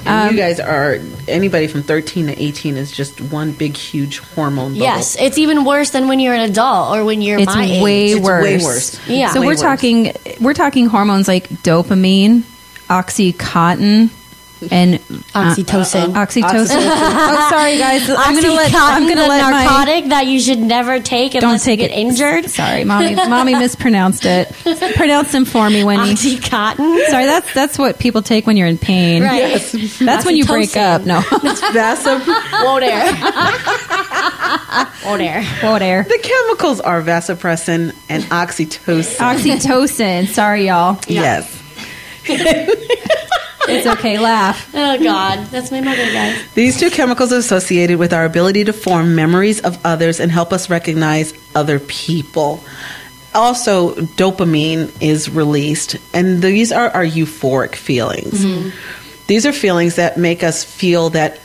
[0.06, 4.72] Um, you guys are anybody from 13 to 18 is just one big huge hormone
[4.72, 4.82] bubble.
[4.82, 8.02] yes, it's even worse than when you're an adult or when you're It's my way
[8.12, 8.16] age.
[8.16, 8.44] It's worse.
[8.44, 9.08] way worse.
[9.08, 9.30] Yeah.
[9.32, 9.60] So Way we're worse.
[9.62, 12.42] talking we're talking hormones like dopamine,
[12.90, 14.10] oxycontin,
[14.70, 14.94] and
[15.34, 16.14] Oxytocin.
[16.14, 16.68] Uh, oxytocin.
[16.70, 18.08] oh, sorry guys.
[18.16, 21.60] I'm gonna let I'm gonna the let my narcotic that you should never take don't
[21.60, 22.50] take you get it injured.
[22.50, 23.14] Sorry, mommy.
[23.14, 24.52] mommy mispronounced it.
[24.96, 26.14] Pronounce them for me, Winnie.
[26.14, 27.06] Oxycontin.
[27.06, 29.22] Sorry, that's that's what people take when you're in pain.
[29.22, 29.60] Right.
[30.00, 31.04] That's when you break up.
[31.04, 31.20] No,
[31.72, 33.12] Vasa- Whoa there.
[35.04, 35.42] Whoa there.
[35.44, 36.04] whoa there.
[36.04, 39.16] the chemicals are vasopressin and oxytocin.
[39.18, 40.28] Oxytocin.
[40.28, 40.98] Sorry, y'all.
[41.08, 41.60] Yes.
[43.68, 44.18] It's okay.
[44.18, 44.72] Laugh.
[44.84, 46.36] Oh God, that's my mother, guys.
[46.54, 50.52] These two chemicals are associated with our ability to form memories of others and help
[50.52, 52.62] us recognize other people.
[53.34, 58.44] Also, dopamine is released, and these are our euphoric feelings.
[58.44, 58.70] Mm-hmm.
[59.26, 61.40] These are feelings that make us feel that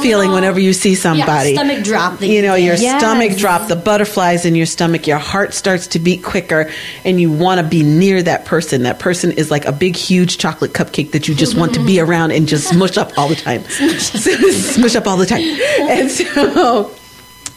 [0.00, 1.50] feeling little- whenever you see somebody.
[1.50, 2.20] Yeah, stomach drop.
[2.22, 2.74] you know, your.
[2.76, 3.00] Yes.
[3.00, 6.70] stomach drop, the butterflies in your stomach, your heart starts to beat quicker,
[7.04, 8.82] and you want to be near that person.
[8.84, 12.00] That person is like a big, huge chocolate cupcake that you just want to be
[12.04, 13.62] around and just smush up all the time.
[13.68, 15.40] smush up all the time.
[15.90, 16.94] And so.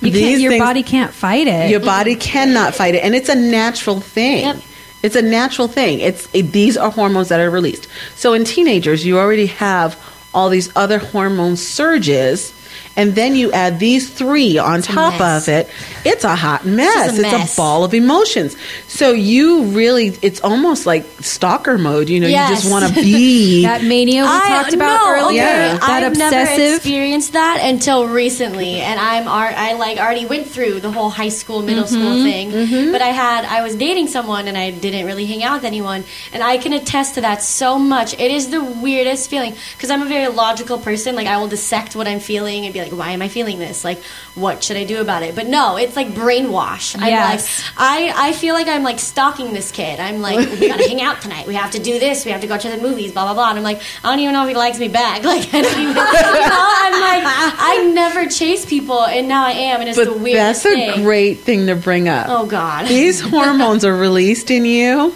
[0.02, 1.70] You these your things- body can't fight it.
[1.70, 4.44] your body cannot fight it, and it's a natural thing.
[4.46, 4.58] Yep.
[5.02, 6.00] It's a natural thing.
[6.02, 7.88] It's it, these are hormones that are released.
[8.16, 9.94] So in teenagers, you already have
[10.34, 12.54] all these other hormone surges,
[12.96, 15.70] and then you add these three on top of it.
[16.06, 17.08] It's a hot mess.
[17.12, 17.54] a it's mess.
[17.54, 18.56] a ball of emotions.
[18.88, 22.10] So you really, it's almost like stalker mode.
[22.10, 23.64] You know, you just want to be.
[23.64, 25.42] that mania we talked about no, earlier.
[25.44, 25.78] Yeah.
[25.78, 26.76] That I've never obsessive.
[26.76, 31.30] experienced that until recently, and I'm ar- I like already went through the whole high
[31.30, 32.02] school, middle Mm-hmm.
[32.02, 32.92] school thing.
[32.92, 36.04] But I had I was dating someone, and I didn't really hang out with anyone,
[36.34, 38.14] and I can attest to that so much.
[38.14, 41.16] It is the weirdest feeling because I'm a very logical person.
[41.16, 43.84] Like I will dissect what I'm feeling and be like, why am I feeling this?
[43.84, 44.02] Like,
[44.36, 45.36] what should I do about it?
[45.36, 46.96] But no, it's like brainwash.
[46.96, 47.42] I'm like,
[47.78, 50.00] I, I feel like I'm like stalking this kid.
[50.00, 51.48] I'm like, we gotta hang out tonight.
[51.48, 52.26] We have to do this.
[52.26, 53.12] We have to go to the movies.
[53.14, 53.50] Blah blah blah.
[53.52, 55.22] And I'm like, I don't even know if he likes me back.
[55.34, 55.88] Like, I don't even.
[55.88, 60.06] You know, I'm like, I never chase people, and now I am, and it's the
[60.06, 61.04] but weirdest that's a thing.
[61.04, 62.28] great thing to bring up.
[62.30, 62.88] Oh God.
[62.88, 65.16] these hormones are released in you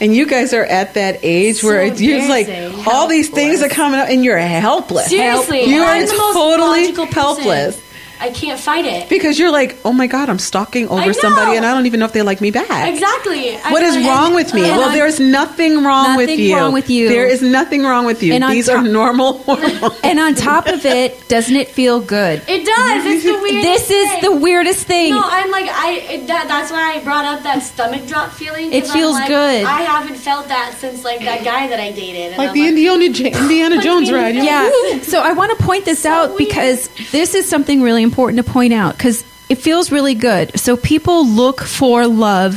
[0.00, 2.84] and you guys are at that age So where it's you're like embarrassing.
[2.86, 6.34] all these things are coming up and you're helpless Seriously, you I'm are the most
[6.34, 7.76] totally helpless.
[7.76, 7.82] person.
[8.18, 9.08] Helpless I can't fight it.
[9.08, 12.06] because you're like oh my god i'm stalking over somebody and i don't even know
[12.06, 13.56] if they like me back Exactly.
[13.56, 14.62] what I'm is like- wrong with me?
[14.62, 16.56] Well, I'm- there's nothing wrong with Nothing you.
[16.56, 17.08] wrong with you.
[17.08, 18.34] There is nothing wrong with you.
[18.34, 19.94] And on These are normal hormones.
[20.02, 22.42] and on top of it, doesn't it feel good?
[22.48, 23.04] It does.
[23.06, 23.88] It's the weirdest.
[23.88, 24.20] This is thing.
[24.22, 25.10] the weirdest thing.
[25.14, 25.92] No, I'm like I.
[26.10, 28.72] It, that, that's why I brought up that stomach drop feeling.
[28.72, 29.64] It feels like, good.
[29.64, 32.32] I haven't felt that since like that guy that I dated.
[32.32, 34.34] And like I'm the Indiana, J- Indiana Jones ride.
[34.34, 35.00] You're yeah.
[35.02, 36.38] So I want to point this out weird.
[36.38, 40.58] because this is something really important to point out because it feels really good.
[40.58, 42.52] So people look for love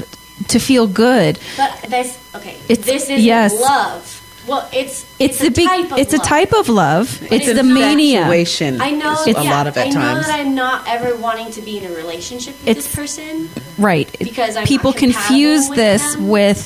[0.48, 1.40] to feel good.
[1.58, 2.56] But this okay.
[2.70, 3.54] It's- this is yes.
[3.54, 4.18] love.
[4.48, 5.68] Well, it's It's, a the big.
[5.68, 6.22] type of it's love.
[6.22, 7.22] a type of love.
[7.32, 8.24] It's, it's the mania.
[8.26, 10.26] I know is a yeah, lot of at I times.
[10.26, 13.50] know that I'm not ever wanting to be in a relationship with It's- this person.
[13.78, 14.10] Right.
[14.18, 16.28] Because I'm people not confuse with this them.
[16.28, 16.60] with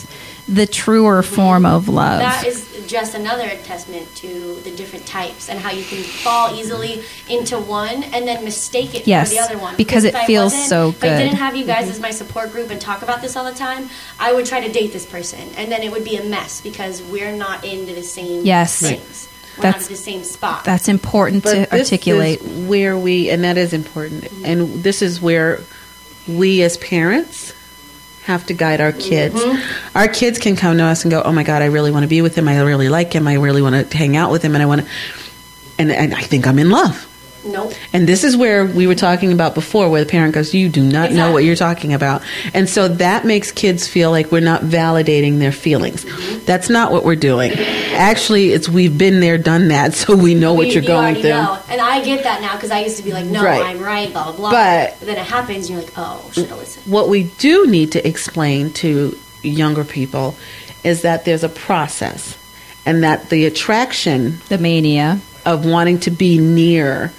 [0.47, 2.19] the truer form of love.
[2.19, 7.03] That is just another testament to the different types and how you can fall easily
[7.27, 9.75] into one and then mistake it Yes, for the other one.
[9.75, 12.03] because it feels wasn't- so If I didn't have you guys as mm-hmm.
[12.03, 14.93] my support group and talk about this all the time, I would try to date
[14.93, 18.45] this person, and then it would be a mess because we're not into the same
[18.45, 18.79] Yes.
[18.79, 19.27] things.
[19.57, 20.63] We're That's- not at the same spot.
[20.63, 22.41] That's important But to this articulate.
[22.41, 25.61] is where we, and that is important, and this is where
[26.27, 27.53] we as parents
[28.25, 29.35] have to guide our kids.
[29.35, 29.97] Mm-hmm.
[29.97, 32.07] Our kids can come to us and go, "Oh my God, I really want to
[32.07, 32.47] be with him.
[32.47, 33.27] I really like him.
[33.27, 34.87] I really want to hang out with him, and I want to."
[35.77, 37.11] And, and I think I'm in love.
[37.45, 37.73] Nope.
[37.93, 40.81] And this is where we were talking about before, where the parent goes, "You do
[40.83, 42.21] not know what you're talking about,"
[42.53, 46.03] and so that makes kids feel like we're not validating their feelings.
[46.05, 46.45] Mm-hmm.
[46.45, 47.51] That's not what we're doing.
[47.93, 51.15] Actually, it's we've been there, done that, so we know what We- you're you going
[51.15, 51.29] through.
[51.29, 51.57] know.
[51.69, 53.63] And I get that now because I used to be like, no, Right.
[53.63, 54.51] I'm right, blah, blah, blah.
[54.51, 56.91] But- then it happens and you're like, oh, should have listened.
[56.91, 60.35] what we do need to explain to younger people
[60.83, 62.35] is that there's a process
[62.85, 65.19] and that the attraction the mania.
[65.45, 67.11] of wanting to be near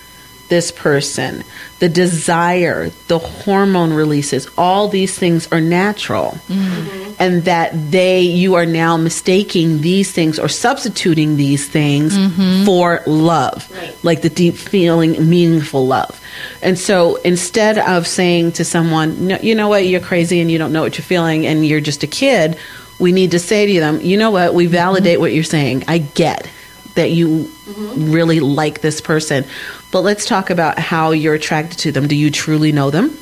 [0.49, 1.45] this person,
[1.79, 6.39] the desire, the hormone releases, all these things are natural.
[6.49, 7.15] Mm-hmm.
[7.19, 12.65] and that they you are now mistaking these things or substituting these things mm-hmm.
[12.65, 13.71] for love,
[14.03, 16.21] like the deep feeling, meaningful love.
[16.63, 20.59] And so instead of saying to someone, no, you know what, you're crazy and you
[20.59, 22.59] don't know what you're feeling and you're just a kid,
[22.99, 25.23] we need to say to them, you know what, we validate mm-hmm.
[25.23, 25.85] what you're saying.
[25.89, 26.51] I get
[26.97, 28.13] that you mm-hmm.
[28.13, 29.45] really like this person.
[29.93, 32.09] But let's talk about how you're attracted to them.
[32.09, 33.17] Do you truly know them?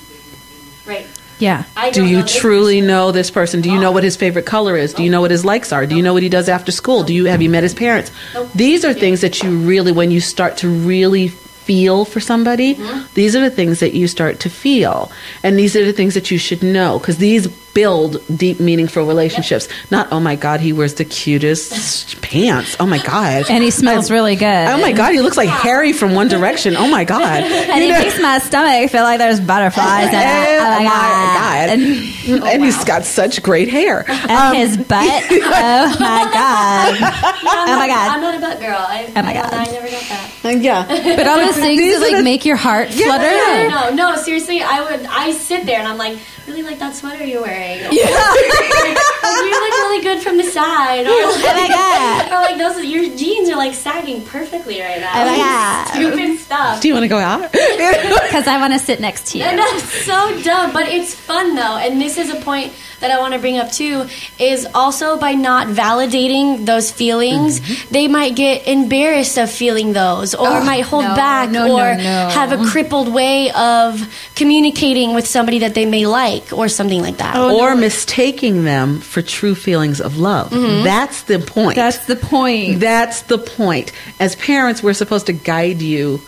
[0.86, 1.06] Right.
[1.38, 1.64] Yeah.
[1.76, 3.60] I Do you know this truly know this person?
[3.60, 3.92] Do you know oh.
[3.92, 4.94] what his favorite color is?
[4.94, 5.86] Do you know what his likes are?
[5.86, 7.02] Do you know what he does after school?
[7.02, 8.10] Do you have you met his parents?
[8.54, 11.28] These are things that you really when you start to really
[11.64, 13.14] feel for somebody, mm-hmm.
[13.14, 15.10] these are the things that you start to feel.
[15.42, 19.68] And these are the things that you should know because these build deep meaningful relationships.
[19.90, 22.76] Not oh my god, he wears the cutest pants.
[22.80, 23.50] Oh my god.
[23.50, 24.46] And he smells really good.
[24.68, 26.76] Oh my god, he looks like Harry from One Direction.
[26.76, 27.42] Oh my god.
[27.74, 30.54] And he makes my stomach feel like there's butterflies in it.
[30.64, 31.68] Oh, oh my god.
[31.70, 34.04] And, And oh he's got such great hair.
[34.08, 35.24] and um, his butt.
[35.30, 36.94] Oh my god.
[36.96, 38.08] oh my God.
[38.14, 38.78] I'm not a butt girl.
[38.78, 39.52] I, Oh my I, God.
[39.52, 40.30] I never got that.
[40.44, 40.86] Uh, yeah.
[41.16, 43.24] But all those things These that like the- make your heart flutter.
[43.30, 43.68] Yeah.
[43.90, 45.04] No, no, seriously, I would.
[45.06, 47.80] I sit there and I'm like, really like that sweater you're wearing.
[47.92, 48.94] Yeah.
[49.32, 51.06] like, you look really good from the side.
[51.06, 52.32] Or like, Oh my God.
[52.32, 55.12] Or like those, your jeans are like sagging perfectly right now.
[55.14, 55.88] Oh my God.
[55.88, 56.80] Stupid stuff.
[56.80, 57.50] Do you want to go out?
[58.24, 59.44] Because I want to sit next to you.
[59.44, 61.76] And that's so dumb, but it's fun though.
[61.76, 64.06] And this is a point that I want to bring up too
[64.38, 67.92] is also by not validating those feelings, Mm-hmm.
[67.92, 71.94] they might get embarrassed of feeling those or might hold no, back no, no, or
[71.96, 72.02] no.
[72.30, 74.00] have a crippled way of
[74.34, 77.36] communicating with somebody that they may like or something like that.
[77.36, 80.50] or mistaking them for true feelings of love.
[80.50, 80.82] Mm-hmm.
[80.82, 81.76] That's the point.
[81.76, 82.80] That's the point.
[82.80, 83.92] That's the point.
[84.18, 86.20] As parents, we're supposed to guide you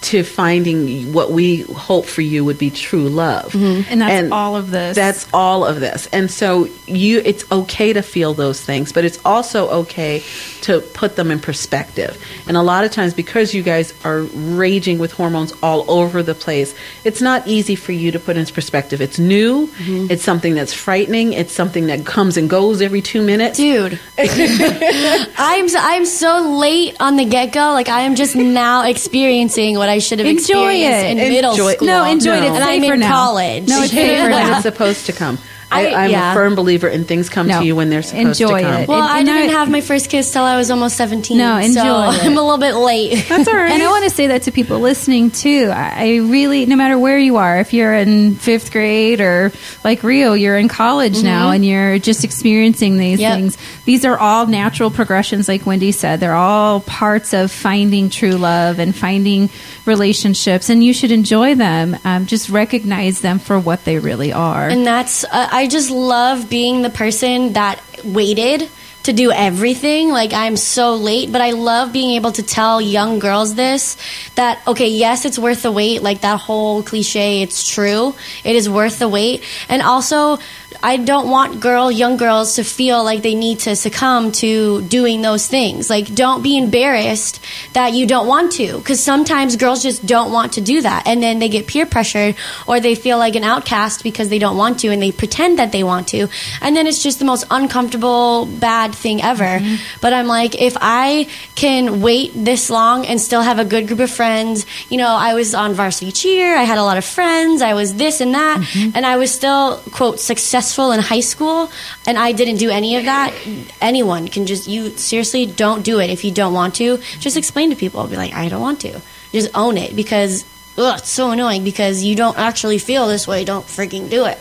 [0.00, 3.52] to finding what we hope for you would be true love.
[3.52, 3.90] Mm-hmm.
[3.90, 4.96] And that's all of this.
[4.96, 6.06] That's all of this.
[6.12, 10.22] And so you it's okay to feel those things, but it's also okay
[10.62, 12.22] to put them in perspective.
[12.48, 16.34] And a lot of times because you guys are raging with hormones all over the
[16.34, 19.02] place, it's not easy for you to put into perspective.
[19.02, 20.10] It's new, mm-hmm.
[20.10, 23.58] it's something that's frightening, it's something that comes and goes every 2 minutes.
[23.58, 27.72] Dude, I'm so, I'm so late on the get go.
[27.72, 31.10] Like I am just now experiencing what I should have Enjoy experienced it.
[31.18, 31.86] in middle school.
[31.86, 32.44] No, enjoy it.
[32.44, 33.08] It's and I'm in now.
[33.10, 33.66] college.
[33.68, 34.52] No, it's safer when now.
[34.54, 35.38] it's supposed to come.
[35.70, 36.30] I, I- I'm yeah.
[36.30, 37.60] a firm believer in things come No.
[37.60, 38.80] to you when they're supposed Enjoy to come.
[38.82, 38.88] it.
[38.88, 41.36] Well, And- I didn't I- have my first kiss till I was almost 17.
[41.36, 42.24] No, enjoy so it.
[42.24, 43.26] I'm a little bit late.
[43.28, 43.72] That's all right.
[43.72, 45.70] And I want to say that to people listening too.
[45.74, 49.50] I I really, no matter where you are, if you're in fifth grade or
[49.82, 53.34] like Rio, you're in college now and you're just experiencing these Yep.
[53.34, 53.58] things.
[53.86, 56.20] These are all natural progressions, like Wendy said.
[56.20, 59.50] They're all parts of finding true love and finding
[59.86, 61.96] relationships, and you should enjoy them.
[62.04, 64.68] Um, just recognize them for what they really are.
[64.68, 68.68] And that's, uh, I just love being the person that waited
[69.04, 70.10] to do everything.
[70.10, 73.96] Like, I'm so late, but I love being able to tell young girls this
[74.34, 76.02] that, okay, yes, it's worth the wait.
[76.02, 78.14] Like, that whole cliche, it's true.
[78.44, 79.44] It is worth the wait.
[79.70, 80.38] And also,
[80.82, 85.22] I don't want girl, young girls to feel like they need to succumb to doing
[85.22, 85.88] those things.
[85.88, 87.40] Like, don't be embarrassed
[87.72, 91.22] that you don't want to, because sometimes girls just don't want to do that, and
[91.22, 92.34] then they get peer pressured
[92.66, 95.72] or they feel like an outcast because they don't want to, and they pretend that
[95.72, 96.28] they want to,
[96.60, 99.44] and then it's just the most uncomfortable, bad thing ever.
[99.44, 100.00] Mm-hmm.
[100.02, 104.00] But I'm like, if I can wait this long and still have a good group
[104.00, 107.62] of friends, you know, I was on varsity cheer, I had a lot of friends,
[107.62, 108.90] I was this and that, mm-hmm.
[108.94, 111.70] and I was still quote successful in high school,
[112.06, 113.34] and I didn't do any of that.
[113.80, 116.98] Anyone can just you seriously don't do it if you don't want to.
[117.18, 118.06] Just explain to people.
[118.06, 119.00] Be like, I don't want to.
[119.32, 120.44] Just own it because
[120.78, 123.44] ugh, it's so annoying because you don't actually feel this way.
[123.44, 124.38] Don't freaking do it.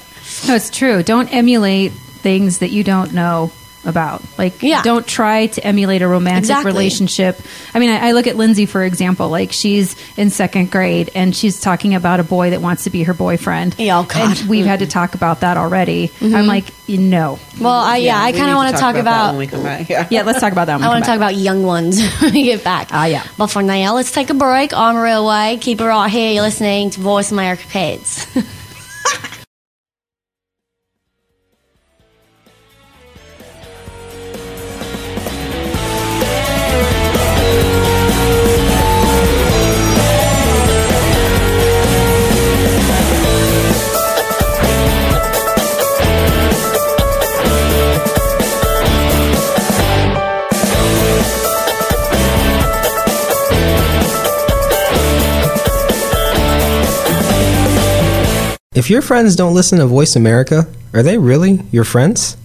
[0.48, 1.04] No, it's true.
[1.04, 3.52] Don't emulate things that you don't know
[3.86, 4.22] about.
[4.38, 4.82] Like, Yeah.
[4.84, 6.72] don't try to emulate a romantic Exactly.
[6.72, 7.40] relationship.
[7.74, 9.30] I mean, I, I look at Lindsay, for example.
[9.30, 13.04] Like, she's in second grade and she's talking about a boy that wants to be
[13.04, 13.76] her boyfriend.
[13.78, 14.10] Yeah, oh, God.
[14.16, 14.42] Mm-hmm.
[14.42, 16.12] And we've had to talk about that already.
[16.22, 17.40] I'm like, you know.
[17.60, 19.30] Well, I, yeah, I kind of want to talk that about.
[19.30, 19.90] when we come back.
[19.90, 20.08] Yeah.
[20.10, 20.84] Yeah, let's talk about that one.
[20.84, 22.90] I want to talk about young ones when we get back.
[22.92, 23.24] Ah, yeah.
[23.38, 24.74] But for now, let's take a break.
[24.74, 25.62] I'm Rio Wade.
[25.62, 26.32] Keep it right here.
[26.34, 28.26] You're listening to Voice America Kids.
[58.76, 62.36] If your friends don't listen to Voice America, are they really your friends?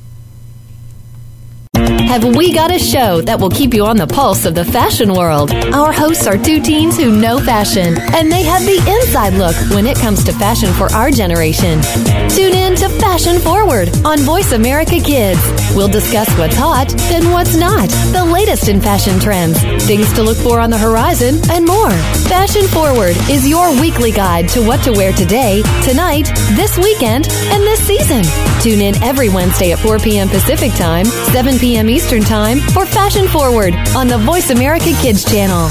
[1.98, 5.12] Have we got a show that will keep you on the pulse of the fashion
[5.12, 5.52] world.
[5.52, 9.86] Our hosts are two teens who know fashion, and they have the inside look when
[9.86, 11.80] it comes to fashion for our generation.
[12.28, 15.40] Tune in to Fashion Forward on Voice America Kids.
[15.74, 20.38] We'll discuss what's hot and what's not, the latest in fashion trends, things to look
[20.38, 21.90] for on the horizon, and more.
[22.30, 27.62] Fashion Forward is your weekly guide to what to wear today, tonight, this weekend, and
[27.62, 28.22] this season.
[28.62, 30.28] Tune in every Wednesday at 4 p.m.
[30.28, 31.79] Pacific Time, 7 p.m.
[31.88, 35.70] Eastern Time for Fashion Forward on the Voice America Kids channel.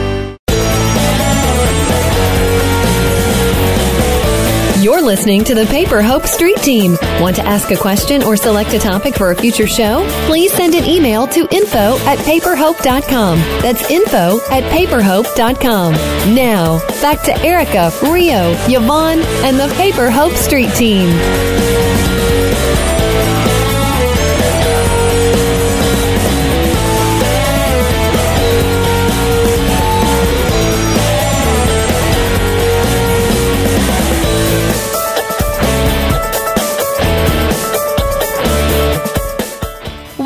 [4.81, 6.97] You're listening to the Paper Hope Street Team.
[7.19, 10.03] Want to ask a question or select a topic for a future show?
[10.25, 13.37] Please send an email to info at paperhope.com.
[13.61, 15.93] That's info at paperhope.com.
[16.33, 21.09] Now, back to Erica, Rio, Yvonne, and the Paper Hope Street Team.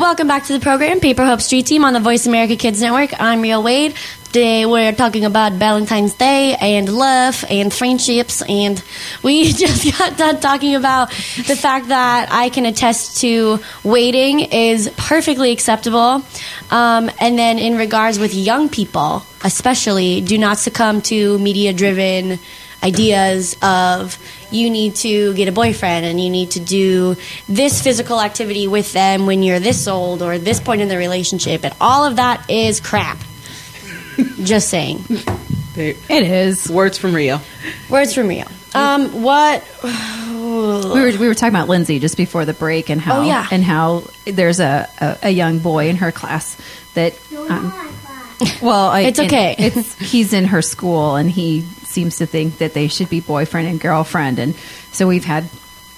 [0.06, 3.20] Welcome back to the program, Paper Hope Street Team on the Voice America Kids Network.
[3.20, 3.96] I'm Rio Wade.
[4.26, 8.80] Today we're talking about Valentine's Day and love and friendships, and
[9.24, 14.88] we just got done talking about the fact that I can attest to waiting is
[14.96, 16.22] perfectly acceptable.
[16.70, 22.38] Um, and then in regards with young people, especially, do not succumb to media-driven
[22.84, 24.16] ideas of
[24.52, 27.16] you need to get a boyfriend and you need to do
[27.48, 31.64] this physical activity with them when you're this old or this point in the relationship
[31.64, 33.18] and all of that is crap
[34.42, 35.04] just saying
[35.76, 36.70] It is.
[36.70, 37.40] Words from Rio.
[37.90, 39.62] words from Rio um, what
[40.36, 43.46] We were, we were talking about Lindsay just before the break and how Oh, yeah.
[43.50, 46.56] and how there's a, a, a young boy in her class
[46.94, 47.14] that
[47.50, 47.72] um,
[48.62, 49.54] well I, It's okay.
[49.58, 51.66] it's he's in her school and he
[51.96, 54.38] seems to think that they should be boyfriend and girlfriend.
[54.38, 54.54] And
[54.92, 55.48] so we've had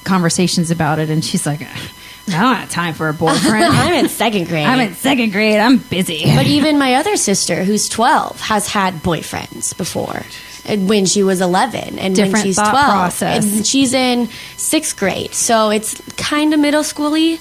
[0.05, 3.65] conversations about it and she's like I don't have time for a boyfriend.
[3.83, 4.65] I'm in second grade.
[4.65, 5.59] I'm in second grade.
[5.59, 6.23] I'm busy.
[6.37, 10.23] But even my other sister who's 12 has had boyfriends before
[10.65, 13.45] and when she was 11 and when she's 12 process.
[13.45, 15.35] and she's in sixth grade.
[15.35, 17.41] So it's kind of middle schooly.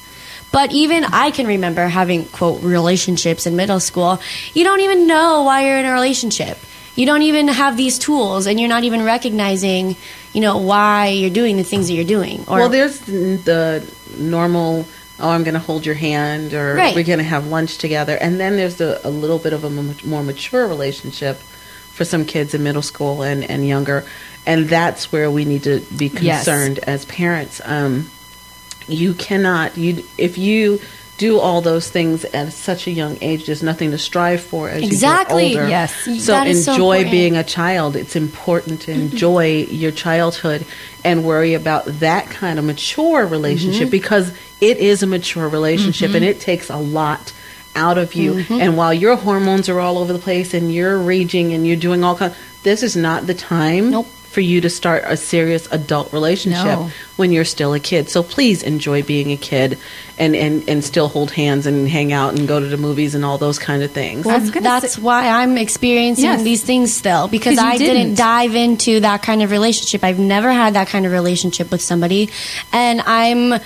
[0.52, 4.20] But even i can remember having quote relationships in middle school.
[4.56, 6.58] You don't even know why you're in a relationship
[6.98, 9.96] you don't even have these tools and you're not even recognizing
[10.34, 13.86] you know why you're doing the things that you're doing or well, there's the
[14.18, 14.86] normal.
[15.20, 16.96] Oh, I'm going to hold your hand, or Right.
[16.96, 19.70] we're going to have lunch together, and then there's the, a little bit of a
[20.06, 24.06] more mature relationship for some kids in middle school and, and younger,
[24.46, 26.46] and that's where we need to be Yes.
[26.46, 27.60] concerned as parents.
[27.66, 28.12] Um,
[28.88, 30.80] you cannot you if you
[31.18, 33.46] do all those things at such a young age.
[33.48, 35.48] There's nothing to strive for as Exactly.
[35.48, 35.74] you get older.
[35.74, 36.14] Exactly.
[36.14, 36.24] Yes.
[36.26, 37.12] So so enjoy important.
[37.12, 37.96] being a child.
[37.96, 40.66] It's important to enjoy your childhood
[41.04, 43.90] and worry about that kind of mature relationship Mm-hmm.
[43.92, 47.34] because it is a mature relationship and it takes a lot
[47.76, 48.34] out of you.
[48.34, 48.54] Mm-hmm.
[48.62, 52.04] And while your hormones are all over the place and you're raging and you're doing
[52.04, 54.08] all kind, this is not the time Nope.
[54.38, 56.92] For you to start a serious adult relationship No.
[57.16, 58.08] when you're still a kid.
[58.08, 59.80] So please enjoy being a kid
[60.20, 63.26] and, and, and still hold hands and hang out and go to the movies and
[63.26, 64.28] all those kind of things.
[64.28, 66.44] Well, that's say- why I'm experiencing Yes.
[66.44, 67.96] these things still because I didn't.
[67.96, 68.18] didn't.
[68.20, 70.04] dive into that kind of relationship.
[70.04, 72.30] I've never had that kind of relationship with somebody,
[72.72, 73.60] and I'm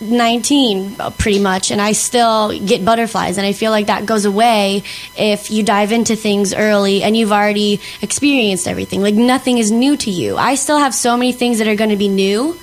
[0.00, 4.24] 19 uh, pretty much, and I still get butterflies, and I feel like that goes
[4.24, 4.84] away
[5.16, 9.02] if you dive into things early and you've already experienced everything.
[9.02, 10.36] Like nothing is new to you.
[10.36, 12.58] I still have so many things that are going to be new.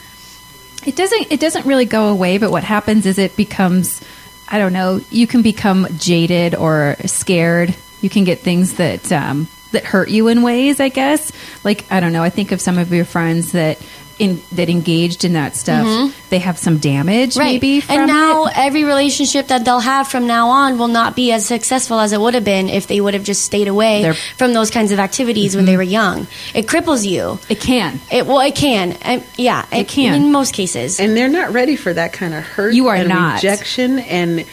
[0.85, 1.31] It doesn't.
[1.31, 2.37] It doesn't really go away.
[2.37, 4.01] But what happens is it becomes.
[4.47, 5.01] I don't know.
[5.09, 7.75] You can become jaded or scared.
[8.01, 10.79] You can get things that um, that hurt you in ways.
[10.79, 11.31] I guess.
[11.63, 12.23] Like I don't know.
[12.23, 13.79] I think of some of your friends that
[14.17, 16.29] in that engaged in that stuff, mm-hmm.
[16.29, 18.53] they have some damage maybe from and now it.
[18.55, 22.21] every relationship that they'll have from now on will not be as successful as it
[22.21, 24.99] would have been if they would have just stayed away They're- from those kinds of
[24.99, 25.77] activities when they mm-hmm.
[25.79, 26.27] were young.
[26.53, 27.39] It cripples you.
[27.49, 27.99] It can.
[28.11, 28.93] It well, it can.
[29.01, 30.13] And, yeah, It can.
[30.21, 30.99] in most cases.
[30.99, 32.73] And they're not ready for that kind of hurt.
[32.73, 33.35] You are and not.
[33.35, 34.45] rejection and.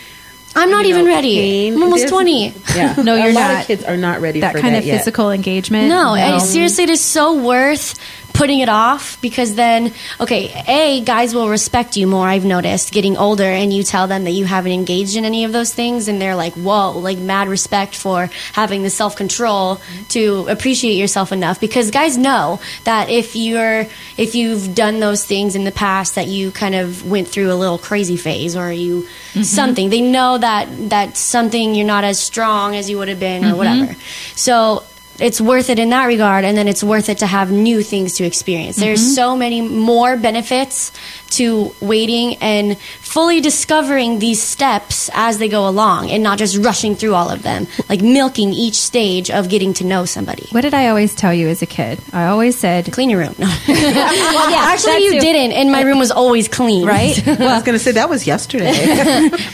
[0.55, 1.35] I'm not you know, even ready.
[1.37, 1.75] pain.
[1.75, 2.53] I'm almost There's- twenty.
[2.77, 3.61] Yeah, No, you're a lot not.
[3.63, 4.99] Of kids are not ready that for kind that of yet.
[4.99, 5.89] physical engagement.
[5.89, 7.99] No, and seriously, it is so worth
[8.33, 13.17] putting it off because then, okay, A, guys will respect you more, I've noticed, getting
[13.17, 16.21] older, and you tell them that you haven't engaged in any of those things, and
[16.21, 19.81] they're like, whoa, like mad respect for having the self control
[20.11, 21.61] to appreciate yourself enough.
[21.61, 26.29] Because guys know that if you're, if you've done those things in the past, that
[26.29, 29.43] you kind of went through a little crazy phase or you mm-hmm.
[29.43, 33.45] something, they know that that something you're not as strong as you would have been
[33.45, 33.57] or mm-hmm.
[33.59, 33.97] whatever.
[34.35, 34.85] So,
[35.19, 38.15] it's worth it in that regard and then it's worth it to have new things
[38.15, 38.77] to experience.
[38.77, 39.15] There's mm-hmm.
[39.15, 40.93] so many more benefits
[41.39, 46.95] to waiting and fully discovering these steps as they go along and not just rushing
[46.95, 50.75] through all of them like milking each stage of getting to know somebody What did
[50.75, 52.01] I always tell you as a kid?
[52.13, 53.47] I always said, clean your room no.
[53.69, 55.21] well yeah, actually you too.
[55.21, 57.21] didn't and my room was always clean right?
[57.27, 58.73] Well, I was going to say that was yesterday.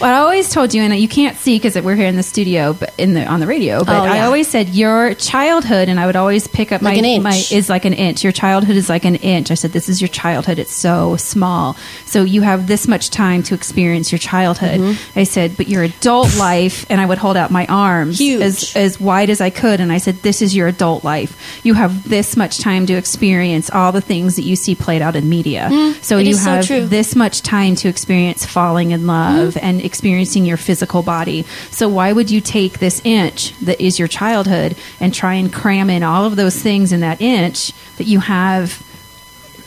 [0.00, 2.72] Well, I always told you, and you can't see because we're here in the studio,
[2.72, 3.84] but in the on the radio.
[3.84, 6.98] But Oh, I always said your childhood, and I would always pick up Like my
[6.98, 7.22] an inch.
[7.24, 8.22] my is like an inch.
[8.24, 9.50] Your childhood is like an inch.
[9.50, 10.58] I said this is your childhood.
[10.58, 11.67] It's so small.
[12.06, 14.80] So you have this much time to experience your childhood.
[14.80, 15.18] Mm-hmm.
[15.18, 18.42] I said, but your adult life, and I would hold out my arms Huge.
[18.42, 21.60] as as wide as I could, and I said, this is your adult life.
[21.64, 25.16] You have this much time to experience all the things that you see played out
[25.16, 25.68] in media.
[26.02, 26.20] so Mm-hmm.
[26.20, 29.64] it you is so have this much time to experience falling in love Mm-hmm.
[29.64, 31.44] and experiencing your physical body.
[31.70, 35.90] So why would you take this inch that is your childhood and try and cram
[35.90, 38.82] in all of those things in that inch that you have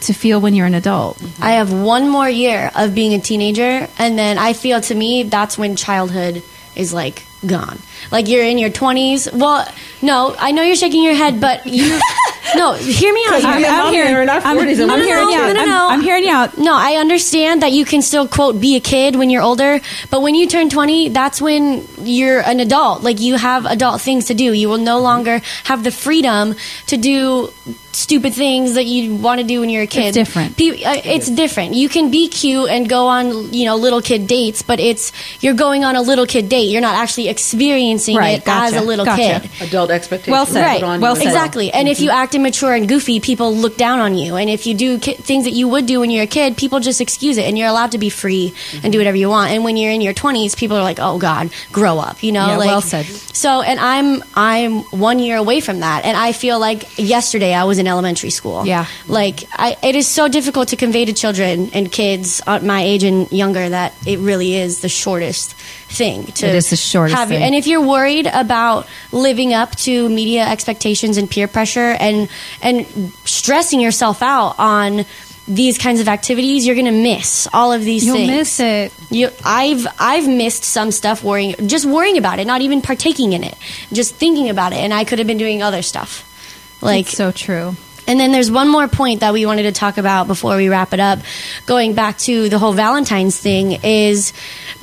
[0.01, 1.17] to feel when you're an adult?
[1.19, 1.43] Mm-hmm.
[1.43, 5.23] I have one more year of being a teenager, and then I feel to me
[5.23, 6.43] that's when childhood
[6.75, 7.79] is like gone.
[8.11, 9.31] Like you're in your 20s.
[9.33, 9.67] Well,
[10.01, 11.99] no, I know you're shaking your head, but you.
[12.55, 13.43] no, hear me out.
[13.43, 15.53] I'm- I'm hearing- in our I'm, 40s and I'm hearing you no, out.
[15.53, 15.87] no, I'm- no.
[15.89, 16.57] I'm hearing you out.
[16.57, 19.79] No, I understand that you can still quote be a kid when you're older,
[20.09, 23.03] but when you turn 20, that's when you're an adult.
[23.03, 24.53] Like you have adult things to do.
[24.53, 26.55] You will no longer have the freedom
[26.87, 27.51] to do
[27.93, 30.07] stupid things that you want to do when you're a kid.
[30.07, 30.57] It's different.
[30.57, 31.73] Pe- uh, it's different.
[31.73, 35.11] You can be cute and go on, you know, little kid dates, but it's
[35.41, 36.69] you're going on a little kid date.
[36.69, 39.41] You're not actually experiencing Right, it as a little gotcha.
[39.47, 39.67] kid.
[39.67, 40.31] Adult expectations.
[40.31, 40.61] Well said.
[40.61, 40.83] put Right.
[40.83, 41.25] on Well said.
[41.27, 41.71] Exactly.
[41.71, 44.35] And if you act immature and goofy, people look down on you.
[44.35, 46.79] And if you do ki- things that you would do when you're a kid, people
[46.79, 47.45] just excuse it.
[47.45, 49.51] And you're allowed to be free and do whatever you want.
[49.51, 52.47] And when you're in your 20s, people are like, "Oh God, grow up," you know.
[52.47, 53.05] Yeah, like, well said.
[53.33, 57.63] So, and I'm I'm one year away from that, and I feel like yesterday I
[57.65, 58.65] was in elementary school.
[58.65, 58.85] Yeah.
[59.07, 63.03] Like I, it is so difficult to convey to children and kids at my age
[63.03, 65.53] and younger that it really is the shortest
[65.91, 67.27] thing to It is the shortest have.
[67.27, 67.43] thing.
[67.43, 72.29] And if you're worried about living up to media expectations and peer pressure and
[72.61, 72.85] and
[73.25, 75.05] stressing yourself out on
[75.47, 78.29] these kinds of activities, you're going to miss all of these You'll things.
[78.29, 78.93] miss it.
[79.09, 83.43] You, I've I've missed some stuff worrying, just worrying about it, not even partaking in
[83.43, 83.57] it,
[83.91, 86.23] just thinking about it, and I could have been doing other stuff.
[86.81, 87.75] Like It's so true.
[88.07, 90.93] and then there's one more point that we wanted to talk about before we wrap
[90.93, 91.19] it up.
[91.65, 94.33] Going back to the whole Valentine's thing is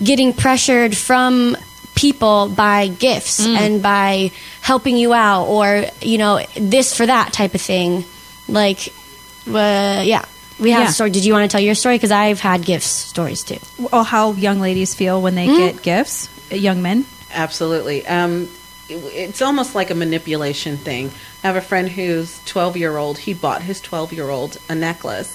[0.02, 1.56] getting pressured from
[1.94, 4.30] people by gifts and by
[4.60, 8.04] helping you out or, you know, this for that type of thing.
[8.46, 8.88] Like,
[9.48, 10.24] uh, yeah.
[10.60, 10.88] We have Yeah.
[10.88, 11.10] a story.
[11.10, 11.96] Did you want to tell your story?
[11.96, 13.58] Because I've had gifts stories too.
[13.78, 17.04] Well, how young ladies feel when they get gifts, uh, young men.
[17.34, 18.06] Absolutely.
[18.06, 18.48] Um, it-
[18.88, 21.10] it's almost like a manipulation thing.
[21.42, 23.18] I have a friend who's 12 year old.
[23.18, 25.34] He bought his 12 year old a necklace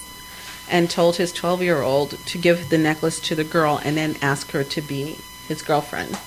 [0.69, 4.15] and told his 12 year old to give the necklace to the girl and then
[4.21, 6.17] ask her to be his girlfriend.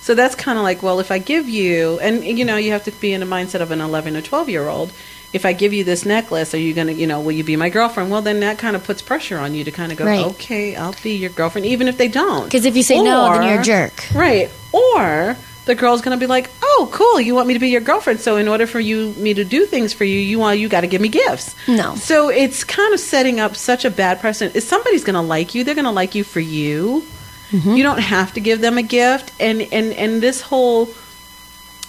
[0.00, 2.84] So that's kind of like, well, if I give you, and you know, you have
[2.84, 4.92] to be in the mindset of an 11 or 12 year old.
[5.32, 7.56] If I give you this necklace, are you going to, you know, will you be
[7.56, 8.10] my girlfriend?
[8.10, 10.24] Well, then that kind of puts pressure on you to kind of go, Right.
[10.26, 12.44] okay, I'll be your girlfriend, even if they don't.
[12.44, 14.06] Because if you say no, then you're a jerk.
[14.14, 14.50] Right.
[14.72, 15.36] Or
[15.66, 18.36] the girl's to be like, "Oh, cool, you want me to be your girlfriend, so
[18.36, 20.86] in order for you me to do things for you, you want you got to
[20.86, 21.94] give me gifts." No.
[21.96, 24.56] So it's kind of setting up such a bad precedent.
[24.56, 27.04] If somebody's to like you, they're to like you for you.
[27.50, 27.74] Mm-hmm.
[27.74, 30.88] You don't have to give them a gift and and and this whole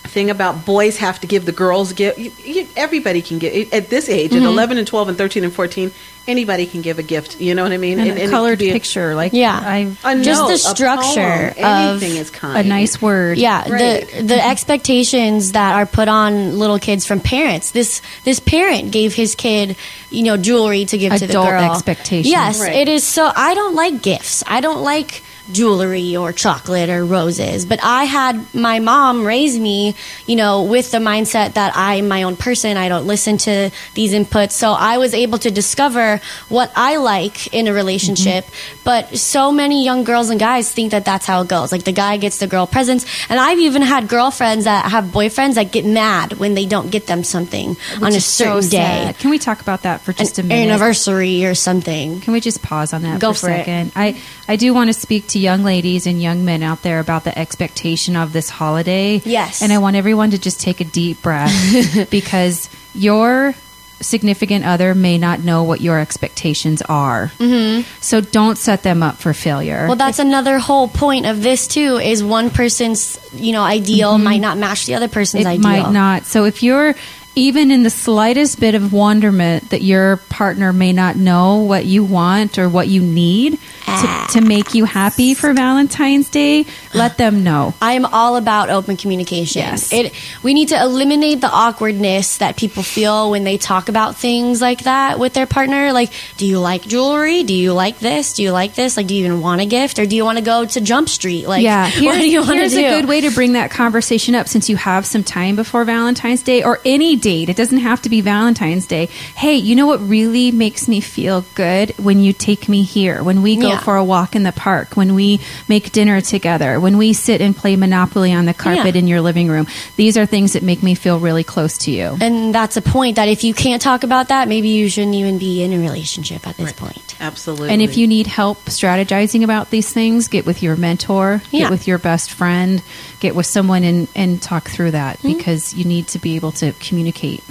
[0.03, 2.17] thing about boys have to give the girls gift.
[2.17, 4.43] You, you, everybody can give at this age, Mm-hmm.
[4.45, 5.91] at 11 and 12 and 13 and 14.
[6.27, 7.39] Anybody can give a gift.
[7.39, 7.99] You know what I mean?
[7.99, 9.57] And, it a could colored be a- picture, like Yeah.
[9.63, 13.37] I a Just note, the a structure poem, of anything is a nice word.
[13.37, 14.05] Yeah, Right.
[14.09, 14.45] the the
[14.81, 17.71] expectations that are put on little kids from parents.
[17.71, 19.77] This this parent gave his kid,
[20.09, 21.71] you know, jewelry to give to the girl.
[21.73, 22.27] expectations.
[22.29, 22.75] Yes, Right.
[22.75, 24.43] it is so I don't like gifts.
[24.47, 29.95] I don't like jewelry or chocolate or roses, but I had my mom raise me,
[30.25, 32.77] you know, with the mindset that I'm my own person.
[32.77, 34.51] I don't listen to these inputs.
[34.51, 36.19] So I was able to discover
[36.49, 38.45] what I like in a relationship.
[38.45, 38.81] Mm-hmm.
[38.83, 41.71] But so many young girls and guys think that that's how it goes.
[41.71, 43.05] Like the guy gets the girl presents.
[43.29, 47.07] And I've even had girlfriends that have boyfriends that get mad when they don't get
[47.07, 49.15] them something on a is so certain day.
[49.19, 50.71] Can we talk about that for just An a minute?
[50.71, 52.21] anniversary or something.
[52.21, 53.91] Can we just pause on that Go for for a it.
[53.95, 57.23] I, I do want to speak to young ladies and young men out there about
[57.23, 59.21] the expectation of this holiday.
[59.23, 59.61] Yes.
[59.61, 63.53] And I want everyone to just take a deep breath because your
[63.99, 67.31] significant other may not know what your expectations are.
[67.37, 67.89] Mm-hmm.
[68.01, 69.87] So don't set them up for failure.
[69.87, 71.97] Well, that's another whole point of this too.
[71.97, 75.63] Is one person's you know ideal might not match the other person's it ideal.
[75.63, 76.25] might not.
[76.25, 76.95] So if you're
[77.37, 82.03] even in the slightest bit of wonderment that your partner may not know what you
[82.03, 84.27] want or what you need to, ah.
[84.31, 86.65] to make you happy for Valentine's Day,
[86.95, 87.75] let them know.
[87.79, 89.61] I am all about open communication.
[89.61, 89.93] Yes.
[89.93, 94.59] It we need to eliminate the awkwardness that people feel when they talk about things
[94.59, 95.93] like that with their partner.
[95.93, 97.43] Like, do you like jewelry?
[97.43, 98.33] Do you like this?
[98.33, 98.97] Do you like this?
[98.97, 101.07] Like, do you even want a gift, or do you want to go to Jump
[101.07, 101.47] Street?
[101.47, 102.59] Like, yeah, what do you want to do?
[102.59, 105.85] here's a good way to bring that conversation up since you have some time before
[105.85, 107.49] Valentine's Day or any date.
[107.49, 109.07] It doesn't have to be Valentine's Day.
[109.35, 113.41] Hey, you know what really makes me feel good when you take me here, when
[113.41, 113.79] we go Yeah.
[113.79, 117.53] for a walk in the park, when we make dinner together, when we sit and
[117.53, 118.99] play Monopoly on the carpet Yeah.
[118.99, 119.67] in your living room.
[119.97, 122.17] These are things that make me feel really close to you.
[122.21, 125.37] And that's a point that if you can't talk about that, maybe you shouldn't even
[125.37, 127.15] be in a relationship at this point.
[127.19, 127.71] Absolutely.
[127.71, 131.63] And if you need help strategizing about these things, get with your mentor, Yeah.
[131.63, 132.81] get with your best friend,
[133.19, 135.37] get with someone and, and talk through that Mm-hmm.
[135.37, 137.43] because you need to be able to communicate.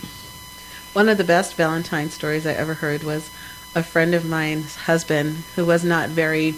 [0.93, 3.29] One of the best Valentine stories I ever heard was
[3.75, 6.55] a friend of mine's husband who was not very,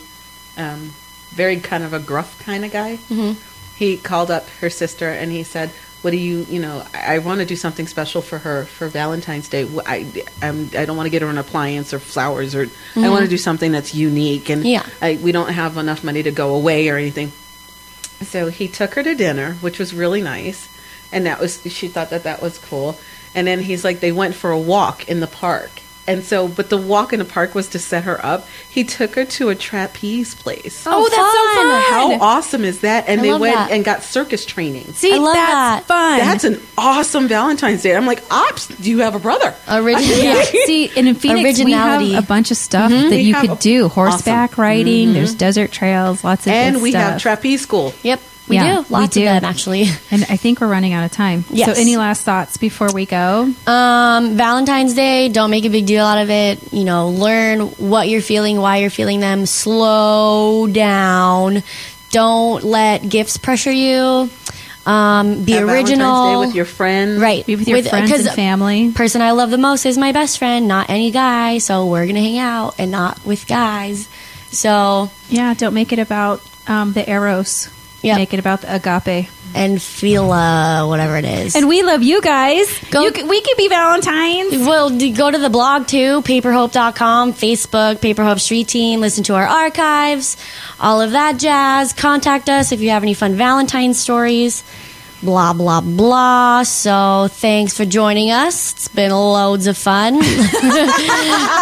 [0.56, 0.92] um,
[1.30, 2.96] very kind of a gruff kind of guy.
[3.08, 3.32] Mm-hmm.
[3.76, 5.70] He called up her sister and he said,
[6.02, 6.84] "What do you, you know?
[6.94, 9.68] I, I want to do something special for her for Valentine's Day.
[9.86, 13.22] I, I'm, I don't want to get her an appliance or flowers, or I want
[13.24, 14.50] to do something that's unique.
[14.50, 14.84] And Yeah.
[15.00, 17.32] I, we don't have enough money to go away or anything."
[18.22, 20.68] So he took her to dinner, which was really nice,
[21.12, 22.98] and that was she thought that that was cool.
[23.34, 25.70] And then he's like, they went for a walk in the park,
[26.08, 28.46] and so but the walk in the park was to set her up.
[28.70, 30.84] He took her to a trapeze place.
[30.86, 32.18] Oh, that's so fun.
[32.20, 33.04] How awesome is that?
[33.08, 33.70] And I they went that.
[33.70, 34.92] and got circus training.
[34.94, 35.84] See, I love that's that.
[35.86, 36.18] fun.
[36.18, 37.94] That's an awesome Valentine's Day.
[37.94, 39.54] I'm like, ops, do you have a brother?
[39.68, 40.18] Original.
[40.24, 40.42] yeah.
[40.64, 42.06] See, and in Phoenix, Originality.
[42.06, 43.10] we have a bunch of stuff Mm-hmm.
[43.10, 43.88] that We you could a- do.
[43.88, 44.62] Horseback awesome.
[44.62, 47.92] riding, there's desert trails, lots of And good we have trapeze school.
[48.02, 48.86] Yep, we Yeah, do.
[48.92, 49.28] Lots we do.
[49.28, 49.86] of them actually.
[50.10, 51.44] And I think we're running out of time.
[51.50, 51.74] Yes.
[51.74, 53.52] So, any last thoughts before we go?
[53.66, 56.72] Um, Valentine's Day, don't make a big deal out of it.
[56.72, 59.46] You know, learn what you're feeling, why you're feeling them.
[59.46, 61.62] Slow down.
[62.10, 64.30] Don't let gifts pressure you.
[64.86, 66.40] Um, be Have original.
[66.42, 67.20] Day with your friends.
[67.20, 67.44] right.
[67.44, 68.90] Be with your friends 'cause and family.
[68.92, 71.58] Person I love the most is my best friend, not any guy.
[71.58, 74.08] So we're gonna hang out and not with guys.
[74.50, 77.68] So Yeah, don't make it about um, the eros.
[78.02, 78.16] Yep.
[78.16, 79.28] Make it about the agape.
[79.54, 81.56] and feel uh, whatever it is.
[81.56, 82.66] And we love you guys.
[82.90, 84.52] Go- You we could be Valentines.
[84.66, 89.34] Well, d- go to the blog too, paperhope.com, Facebook, Paper Hope Street Team, listen to
[89.34, 90.36] our archives,
[90.78, 91.92] all of that jazz.
[91.92, 94.62] Contact us if you have any fun Valentine stories,
[95.22, 96.62] blah, blah, blah.
[96.62, 98.72] So thanks for joining us.
[98.74, 100.14] It's been loads of fun.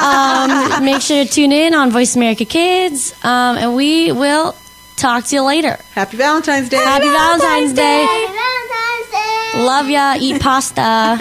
[0.03, 4.55] um, make sure to tune in on Voice America Kids, um, and we will
[4.97, 5.79] talk to you later.
[5.93, 6.77] Happy Valentine's Day.
[6.79, 8.07] Happy Valentine's Day.
[8.07, 9.65] Valentine's Day.
[9.65, 10.15] Love ya.
[10.19, 11.17] Eat pasta.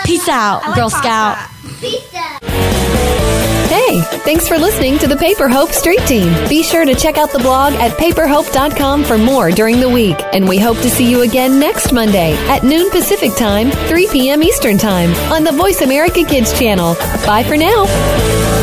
[0.04, 1.36] Peace out, Girl Scout.
[1.80, 2.38] Pizza.
[3.70, 6.32] Hey, thanks for listening to the Paper Hope Street Team.
[6.48, 10.16] Be sure to check out the blog at paperhope.com for more during the week.
[10.32, 14.42] And we hope to see you again next Monday at noon Pacific Time, 3 p.m.
[14.42, 16.94] Eastern Time on the Voice America Kids channel.
[17.24, 18.59] Bye for now.